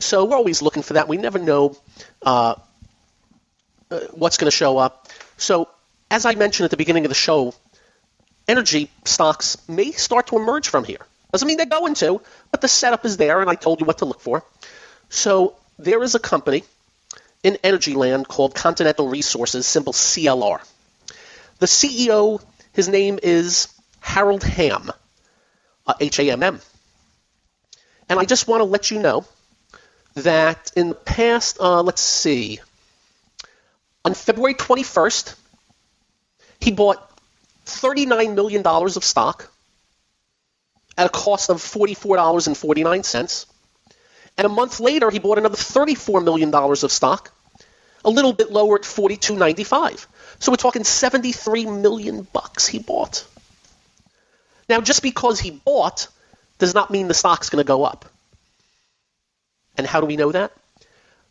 So 0.00 0.24
we're 0.24 0.36
always 0.36 0.62
looking 0.62 0.82
for 0.82 0.94
that. 0.94 1.08
We 1.08 1.18
never 1.18 1.38
know 1.38 1.76
uh, 2.22 2.54
uh, 3.90 4.00
what's 4.12 4.38
going 4.38 4.50
to 4.50 4.56
show 4.56 4.78
up. 4.78 5.08
So 5.36 5.68
as 6.10 6.24
I 6.24 6.34
mentioned 6.34 6.64
at 6.64 6.70
the 6.70 6.76
beginning 6.76 7.04
of 7.04 7.10
the 7.10 7.14
show, 7.14 7.54
energy 8.48 8.90
stocks 9.04 9.56
may 9.68 9.92
start 9.92 10.28
to 10.28 10.36
emerge 10.36 10.68
from 10.68 10.84
here. 10.84 11.06
Doesn't 11.32 11.46
mean 11.46 11.58
they're 11.58 11.66
going 11.66 11.94
to, 11.94 12.20
but 12.50 12.60
the 12.60 12.68
setup 12.68 13.04
is 13.04 13.16
there, 13.16 13.40
and 13.40 13.48
I 13.48 13.54
told 13.54 13.80
you 13.80 13.86
what 13.86 13.98
to 13.98 14.04
look 14.04 14.20
for. 14.20 14.42
So 15.10 15.54
there 15.78 16.02
is 16.02 16.14
a 16.14 16.18
company 16.18 16.64
in 17.42 17.58
energy 17.62 17.94
land 17.94 18.26
called 18.26 18.54
Continental 18.54 19.08
Resources, 19.08 19.66
symbol 19.66 19.92
CLR. 19.92 20.60
The 21.58 21.66
CEO, 21.66 22.42
his 22.72 22.88
name 22.88 23.18
is 23.22 23.68
Harold 24.00 24.42
Hamm, 24.42 24.90
uh, 25.86 25.94
H-A-M-M. 26.00 26.60
And 28.08 28.18
I 28.18 28.24
just 28.24 28.48
want 28.48 28.60
to 28.60 28.64
let 28.64 28.90
you 28.90 28.98
know 28.98 29.24
that 30.14 30.72
in 30.76 30.90
the 30.90 30.94
past, 30.94 31.58
uh, 31.60 31.82
let's 31.82 32.02
see, 32.02 32.60
on 34.04 34.14
February 34.14 34.54
21st, 34.54 35.34
he 36.60 36.72
bought 36.72 37.06
$39 37.66 38.34
million 38.34 38.66
of 38.66 39.04
stock 39.04 39.50
at 40.96 41.06
a 41.06 41.10
cost 41.10 41.50
of 41.50 41.58
$44.49. 41.58 43.46
And 44.36 44.46
a 44.46 44.48
month 44.48 44.80
later, 44.80 45.10
he 45.10 45.18
bought 45.18 45.38
another 45.38 45.56
$34 45.56 46.24
million 46.24 46.54
of 46.54 46.92
stock, 46.92 47.32
a 48.04 48.10
little 48.10 48.32
bit 48.32 48.50
lower 48.50 48.76
at 48.76 48.82
$42.95. 48.82 50.06
So 50.38 50.52
we're 50.52 50.56
talking 50.56 50.84
73 50.84 51.66
million 51.66 52.26
bucks 52.32 52.66
he 52.66 52.78
bought. 52.78 53.26
Now, 54.68 54.80
just 54.80 55.02
because 55.02 55.40
he 55.40 55.50
bought 55.50 56.08
does 56.58 56.74
not 56.74 56.90
mean 56.90 57.08
the 57.08 57.14
stock's 57.14 57.50
going 57.50 57.62
to 57.62 57.66
go 57.66 57.84
up. 57.84 58.06
And 59.80 59.86
how 59.86 60.02
do 60.02 60.06
we 60.06 60.16
know 60.16 60.30
that? 60.30 60.52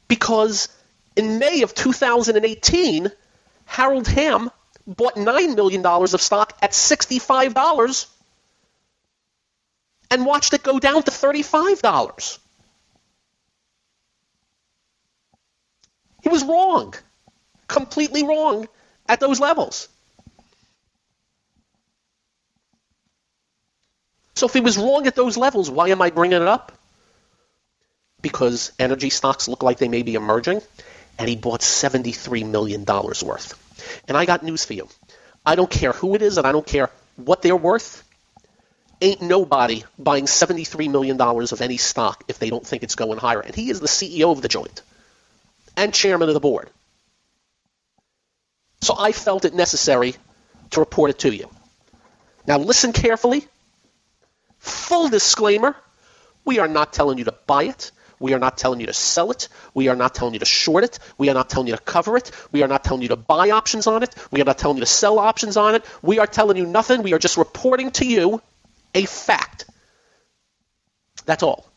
Because 0.07 0.69
in 1.15 1.37
May 1.37 1.61
of 1.61 1.75
2018, 1.75 3.11
Harold 3.65 4.07
Hamm 4.07 4.49
bought 4.87 5.13
$9 5.13 5.55
million 5.55 5.85
of 5.85 6.19
stock 6.19 6.57
at 6.63 6.71
$65 6.71 8.07
and 10.09 10.25
watched 10.25 10.55
it 10.55 10.63
go 10.63 10.79
down 10.79 11.03
to 11.03 11.11
$35. 11.11 12.39
He 16.23 16.29
was 16.29 16.43
wrong, 16.43 16.95
completely 17.67 18.23
wrong 18.23 18.67
at 19.07 19.19
those 19.19 19.39
levels. 19.39 19.89
So 24.33 24.47
if 24.47 24.53
he 24.53 24.59
was 24.59 24.75
wrong 24.75 25.05
at 25.05 25.15
those 25.15 25.37
levels, 25.37 25.69
why 25.69 25.89
am 25.89 26.01
I 26.01 26.09
bringing 26.09 26.41
it 26.41 26.47
up? 26.47 26.78
Because 28.21 28.71
energy 28.79 29.09
stocks 29.09 29.47
look 29.47 29.63
like 29.63 29.77
they 29.77 29.87
may 29.87 30.03
be 30.03 30.15
emerging, 30.15 30.61
and 31.17 31.29
he 31.29 31.35
bought 31.35 31.61
$73 31.61 32.49
million 32.49 32.85
worth. 32.85 34.03
And 34.07 34.17
I 34.17 34.25
got 34.25 34.43
news 34.43 34.65
for 34.65 34.73
you. 34.73 34.87
I 35.45 35.55
don't 35.55 35.69
care 35.69 35.91
who 35.91 36.15
it 36.15 36.21
is 36.21 36.37
and 36.37 36.45
I 36.45 36.51
don't 36.51 36.65
care 36.65 36.89
what 37.15 37.41
they're 37.41 37.55
worth. 37.55 38.03
Ain't 39.01 39.21
nobody 39.21 39.83
buying 39.97 40.25
$73 40.25 40.91
million 40.91 41.19
of 41.19 41.61
any 41.61 41.77
stock 41.77 42.23
if 42.27 42.39
they 42.39 42.49
don't 42.49 42.65
think 42.65 42.83
it's 42.83 42.95
going 42.95 43.17
higher. 43.17 43.39
And 43.39 43.55
he 43.55 43.69
is 43.69 43.79
the 43.79 43.87
CEO 43.87 44.31
of 44.31 44.41
the 44.41 44.49
joint 44.49 44.81
and 45.77 45.93
chairman 45.93 46.27
of 46.27 46.33
the 46.33 46.41
board. 46.41 46.69
So 48.81 48.95
I 48.97 49.11
felt 49.11 49.45
it 49.45 49.53
necessary 49.53 50.15
to 50.71 50.79
report 50.81 51.09
it 51.11 51.19
to 51.19 51.33
you. 51.33 51.49
Now 52.45 52.57
listen 52.57 52.91
carefully. 52.93 53.45
Full 54.59 55.09
disclaimer 55.09 55.75
we 56.45 56.59
are 56.59 56.67
not 56.67 56.91
telling 56.93 57.17
you 57.17 57.25
to 57.25 57.35
buy 57.47 57.63
it. 57.63 57.91
We 58.19 58.33
are 58.33 58.39
not 58.39 58.57
telling 58.57 58.79
you 58.79 58.87
to 58.87 58.93
sell 58.93 59.31
it. 59.31 59.47
We 59.73 59.87
are 59.87 59.95
not 59.95 60.13
telling 60.13 60.33
you 60.33 60.39
to 60.39 60.45
short 60.45 60.83
it. 60.83 60.99
We 61.17 61.29
are 61.29 61.33
not 61.33 61.49
telling 61.49 61.67
you 61.67 61.75
to 61.75 61.81
cover 61.81 62.17
it. 62.17 62.31
We 62.51 62.63
are 62.63 62.67
not 62.67 62.83
telling 62.83 63.01
you 63.01 63.07
to 63.09 63.15
buy 63.15 63.51
options 63.51 63.87
on 63.87 64.03
it. 64.03 64.13
We 64.31 64.41
are 64.41 64.45
not 64.45 64.57
telling 64.57 64.77
you 64.77 64.81
to 64.81 64.85
sell 64.85 65.19
options 65.19 65.57
on 65.57 65.75
it. 65.75 65.85
We 66.01 66.19
are 66.19 66.27
telling 66.27 66.57
you 66.57 66.65
nothing. 66.65 67.01
We 67.01 67.13
are 67.13 67.19
just 67.19 67.37
reporting 67.37 67.91
to 67.91 68.05
you 68.05 68.41
a 68.93 69.05
fact. 69.05 69.65
That's 71.25 71.43
all. 71.43 71.69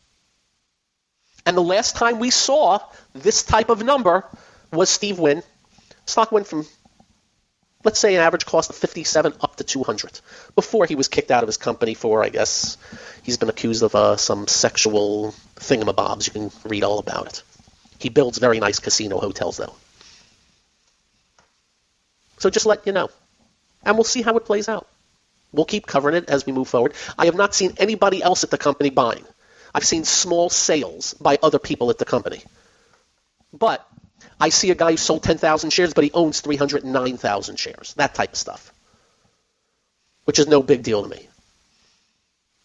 And 1.44 1.56
the 1.56 1.62
last 1.62 1.96
time 1.96 2.18
we 2.18 2.30
saw 2.30 2.80
this 3.12 3.42
type 3.42 3.68
of 3.68 3.82
number 3.84 4.24
was 4.72 4.88
Steve 4.88 5.18
Wynn. 5.18 5.42
Stock 6.06 6.32
went 6.32 6.46
from, 6.46 6.66
let's 7.84 7.98
say, 7.98 8.14
an 8.14 8.20
average 8.20 8.46
cost 8.46 8.70
of 8.70 8.76
57 8.76 9.34
up 9.40 9.56
to 9.56 9.64
200 9.64 10.20
before 10.54 10.86
he 10.86 10.94
was 10.94 11.08
kicked 11.08 11.30
out 11.30 11.42
of 11.42 11.48
his 11.48 11.56
company 11.56 11.94
for, 11.94 12.22
I 12.22 12.28
guess, 12.28 12.76
he's 13.22 13.36
been 13.36 13.48
accused 13.48 13.82
of 13.82 13.94
uh, 13.94 14.16
some 14.16 14.46
sexual 14.46 15.34
thingamabobs. 15.56 16.26
You 16.26 16.32
can 16.32 16.52
read 16.64 16.84
all 16.84 16.98
about 16.98 17.26
it. 17.26 17.42
He 17.98 18.08
builds 18.08 18.38
very 18.38 18.60
nice 18.60 18.78
casino 18.78 19.18
hotels, 19.18 19.56
though. 19.56 19.74
So 22.38 22.50
just 22.50 22.66
let 22.66 22.86
you 22.86 22.92
know. 22.92 23.08
And 23.84 23.96
we'll 23.96 24.04
see 24.04 24.22
how 24.22 24.36
it 24.36 24.44
plays 24.44 24.68
out. 24.68 24.88
We'll 25.52 25.66
keep 25.66 25.86
covering 25.86 26.16
it 26.16 26.28
as 26.28 26.46
we 26.46 26.52
move 26.52 26.68
forward. 26.68 26.94
I 27.18 27.26
have 27.26 27.34
not 27.34 27.54
seen 27.54 27.74
anybody 27.76 28.22
else 28.22 28.42
at 28.42 28.50
the 28.50 28.58
company 28.58 28.90
buying. 28.90 29.24
I've 29.74 29.84
seen 29.84 30.04
small 30.04 30.50
sales 30.50 31.14
by 31.14 31.38
other 31.42 31.58
people 31.58 31.90
at 31.90 31.98
the 31.98 32.04
company. 32.04 32.42
But 33.52 33.86
I 34.40 34.48
see 34.48 34.70
a 34.70 34.74
guy 34.74 34.92
who 34.92 34.96
sold 34.96 35.22
10,000 35.22 35.70
shares, 35.70 35.94
but 35.94 36.04
he 36.04 36.10
owns 36.12 36.40
309,000 36.40 37.56
shares. 37.56 37.94
That 37.94 38.14
type 38.14 38.32
of 38.32 38.38
stuff. 38.38 38.72
Which 40.24 40.38
is 40.38 40.46
no 40.46 40.62
big 40.62 40.82
deal 40.82 41.02
to 41.02 41.08
me. 41.08 41.28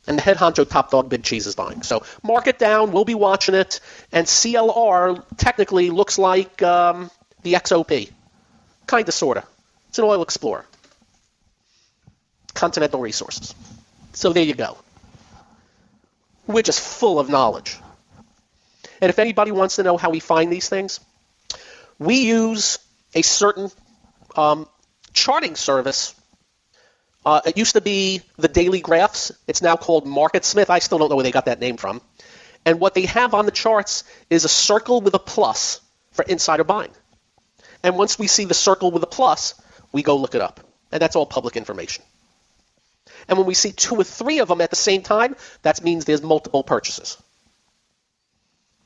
And 0.07 0.17
the 0.17 0.21
head 0.21 0.37
honcho 0.37 0.67
top 0.67 0.91
dog 0.91 1.09
Big 1.09 1.23
Cheese 1.23 1.47
is 1.47 1.55
buying. 1.55 1.83
So 1.83 2.03
mark 2.23 2.47
it 2.47 2.57
down. 2.57 2.91
We'll 2.91 3.05
be 3.05 3.15
watching 3.15 3.55
it. 3.55 3.81
And 4.11 4.25
CLR 4.25 5.23
technically 5.35 5.89
looks 5.89 6.17
like 6.17 6.61
um, 6.63 7.11
the 7.43 7.53
XOP. 7.53 8.11
Kind 8.87 9.07
of, 9.07 9.13
sort 9.13 9.37
of. 9.37 9.45
It's 9.89 9.99
an 9.99 10.05
oil 10.05 10.21
explorer. 10.21 10.65
Continental 12.53 13.01
Resources. 13.01 13.53
So 14.13 14.31
there 14.31 14.43
you 14.43 14.55
go. 14.55 14.77
We're 16.47 16.63
just 16.63 16.79
full 16.79 17.19
of 17.19 17.29
knowledge. 17.29 17.77
And 19.01 19.09
if 19.09 19.19
anybody 19.19 19.51
wants 19.51 19.75
to 19.75 19.83
know 19.83 19.97
how 19.97 20.09
we 20.09 20.19
find 20.19 20.51
these 20.51 20.69
things, 20.69 21.01
we 21.99 22.15
use 22.21 22.79
a 23.13 23.21
certain 23.21 23.71
um, 24.35 24.67
charting 25.13 25.55
service. 25.55 26.13
Uh, 27.25 27.41
it 27.45 27.57
used 27.57 27.73
to 27.73 27.81
be 27.81 28.21
the 28.37 28.47
Daily 28.47 28.79
Graphs. 28.79 29.31
It's 29.47 29.61
now 29.61 29.75
called 29.75 30.05
MarketSmith. 30.05 30.69
I 30.69 30.79
still 30.79 30.97
don't 30.97 31.09
know 31.09 31.15
where 31.15 31.23
they 31.23 31.31
got 31.31 31.45
that 31.45 31.59
name 31.59 31.77
from. 31.77 32.01
And 32.65 32.79
what 32.79 32.93
they 32.93 33.05
have 33.05 33.33
on 33.33 33.45
the 33.45 33.51
charts 33.51 34.03
is 34.29 34.45
a 34.45 34.49
circle 34.49 35.01
with 35.01 35.13
a 35.13 35.19
plus 35.19 35.81
for 36.11 36.23
insider 36.23 36.63
buying. 36.63 36.91
And 37.83 37.97
once 37.97 38.17
we 38.19 38.27
see 38.27 38.45
the 38.45 38.53
circle 38.53 38.91
with 38.91 39.03
a 39.03 39.07
plus, 39.07 39.53
we 39.91 40.03
go 40.03 40.17
look 40.17 40.35
it 40.35 40.41
up. 40.41 40.59
And 40.91 41.01
that's 41.01 41.15
all 41.15 41.25
public 41.25 41.55
information. 41.55 42.03
And 43.27 43.37
when 43.37 43.47
we 43.47 43.53
see 43.53 43.71
two 43.71 43.95
or 43.95 44.03
three 44.03 44.39
of 44.39 44.47
them 44.47 44.61
at 44.61 44.69
the 44.69 44.75
same 44.75 45.01
time, 45.01 45.35
that 45.61 45.83
means 45.83 46.05
there's 46.05 46.21
multiple 46.21 46.63
purchases. 46.63 47.17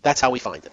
That's 0.01 0.19
how 0.19 0.31
we 0.31 0.39
find 0.39 0.65
it. 0.65 0.71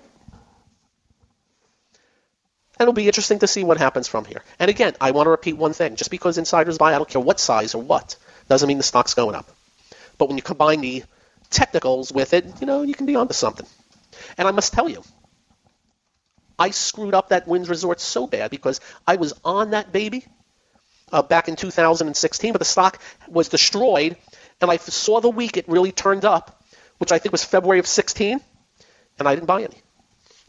And 2.79 2.85
it'll 2.85 2.95
be 2.95 3.07
interesting 3.07 3.41
to 3.41 3.49
see 3.49 3.64
what 3.64 3.79
happens 3.79 4.07
from 4.07 4.25
here. 4.25 4.43
And 4.59 4.71
again, 4.71 4.95
I 5.01 5.11
want 5.11 5.27
to 5.27 5.31
repeat 5.31 5.57
one 5.57 5.73
thing. 5.73 5.97
Just 5.97 6.11
because 6.11 6.38
insiders 6.38 6.79
buy, 6.79 6.95
I 6.95 6.99
don't 6.99 7.09
care 7.09 7.21
what 7.21 7.41
size 7.41 7.75
or 7.75 7.83
what, 7.83 8.17
doesn't 8.49 8.69
mean 8.69 8.79
the 8.79 8.85
stock's 8.85 9.14
going 9.14 9.35
up. 9.35 9.49
But 10.17 10.29
when 10.29 10.37
you 10.37 10.43
combine 10.43 10.81
the 10.81 11.03
technicals 11.51 12.12
with 12.12 12.35
it, 12.35 12.47
you 12.61 12.67
know, 12.67 12.83
you 12.83 12.95
can 12.95 13.07
be 13.07 13.17
onto 13.17 13.35
something. 13.35 13.67
And 14.37 14.47
I 14.47 14.53
must 14.53 14.73
tell 14.73 14.88
you, 14.88 15.03
I 16.59 16.71
screwed 16.71 17.14
up 17.14 17.31
that 17.31 17.49
Winds 17.49 17.69
Resort 17.69 18.01
so 18.01 18.27
bad 18.27 18.51
because 18.51 18.81
I 19.07 19.17
was 19.17 19.33
on 19.45 19.71
that 19.71 19.93
baby 19.93 20.25
uh, 21.12 21.23
back 21.23 21.49
in 21.49 21.57
2016, 21.57 22.53
but 22.53 22.59
the 22.59 22.64
stock 22.64 23.01
was 23.29 23.49
destroyed, 23.49 24.17
and 24.61 24.71
I 24.71 24.77
saw 24.77 25.21
the 25.21 25.31
week 25.31 25.57
it 25.57 25.69
really 25.69 25.93
turned 25.93 26.25
up, 26.25 26.62
which 26.99 27.12
I 27.12 27.19
think 27.19 27.33
was 27.33 27.45
February 27.45 27.79
of 27.79 27.87
16, 27.87 28.41
and 29.19 29.29
I 29.29 29.35
didn't 29.35 29.47
buy 29.47 29.62
any. 29.62 29.81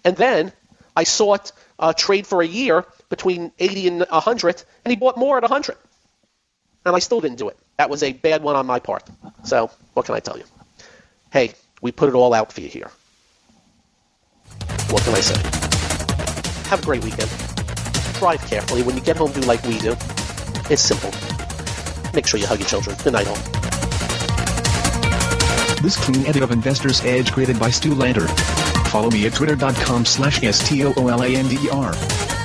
And 0.03 0.15
then 0.17 0.51
I 0.95 1.03
saw 1.03 1.35
it 1.35 1.51
uh, 1.79 1.93
trade 1.93 2.27
for 2.27 2.41
a 2.41 2.47
year 2.47 2.85
between 3.09 3.51
80 3.57 3.87
and 3.87 3.99
100, 4.09 4.63
and 4.83 4.91
he 4.91 4.95
bought 4.95 5.17
more 5.17 5.37
at 5.37 5.43
100. 5.43 5.77
And 6.85 6.95
I 6.95 6.99
still 6.99 7.21
didn't 7.21 7.37
do 7.37 7.49
it. 7.49 7.57
That 7.77 7.89
was 7.89 8.03
a 8.03 8.13
bad 8.13 8.43
one 8.43 8.55
on 8.55 8.65
my 8.65 8.79
part. 8.79 9.03
So, 9.43 9.71
what 9.93 10.05
can 10.05 10.15
I 10.15 10.19
tell 10.19 10.37
you? 10.37 10.43
Hey, 11.31 11.53
we 11.81 11.91
put 11.91 12.09
it 12.09 12.15
all 12.15 12.33
out 12.33 12.51
for 12.51 12.61
you 12.61 12.67
here. 12.67 12.91
What 14.89 15.03
can 15.03 15.13
I 15.13 15.21
say? 15.21 15.39
Have 16.69 16.81
a 16.81 16.85
great 16.85 17.03
weekend. 17.03 17.29
Drive 18.19 18.41
carefully. 18.47 18.83
When 18.83 18.95
you 18.95 19.01
get 19.01 19.17
home, 19.17 19.31
do 19.31 19.41
like 19.41 19.63
we 19.63 19.79
do. 19.79 19.95
It's 20.69 20.81
simple. 20.81 21.11
Make 22.13 22.27
sure 22.27 22.39
you 22.39 22.47
hug 22.47 22.59
your 22.59 22.67
children. 22.67 22.97
Good 23.03 23.13
night, 23.13 23.27
all. 23.27 23.35
This 25.81 25.95
clean 25.95 26.25
edit 26.25 26.43
of 26.43 26.51
Investor's 26.51 27.03
Edge 27.05 27.31
created 27.31 27.57
by 27.59 27.69
Stu 27.69 27.93
Lander. 27.93 28.27
Follow 28.89 29.09
me 29.11 29.25
at 29.27 29.33
twitter.com 29.33 30.05
slash 30.05 30.43
S-T-O-O-L-A-N-D-E-R. 30.43 32.38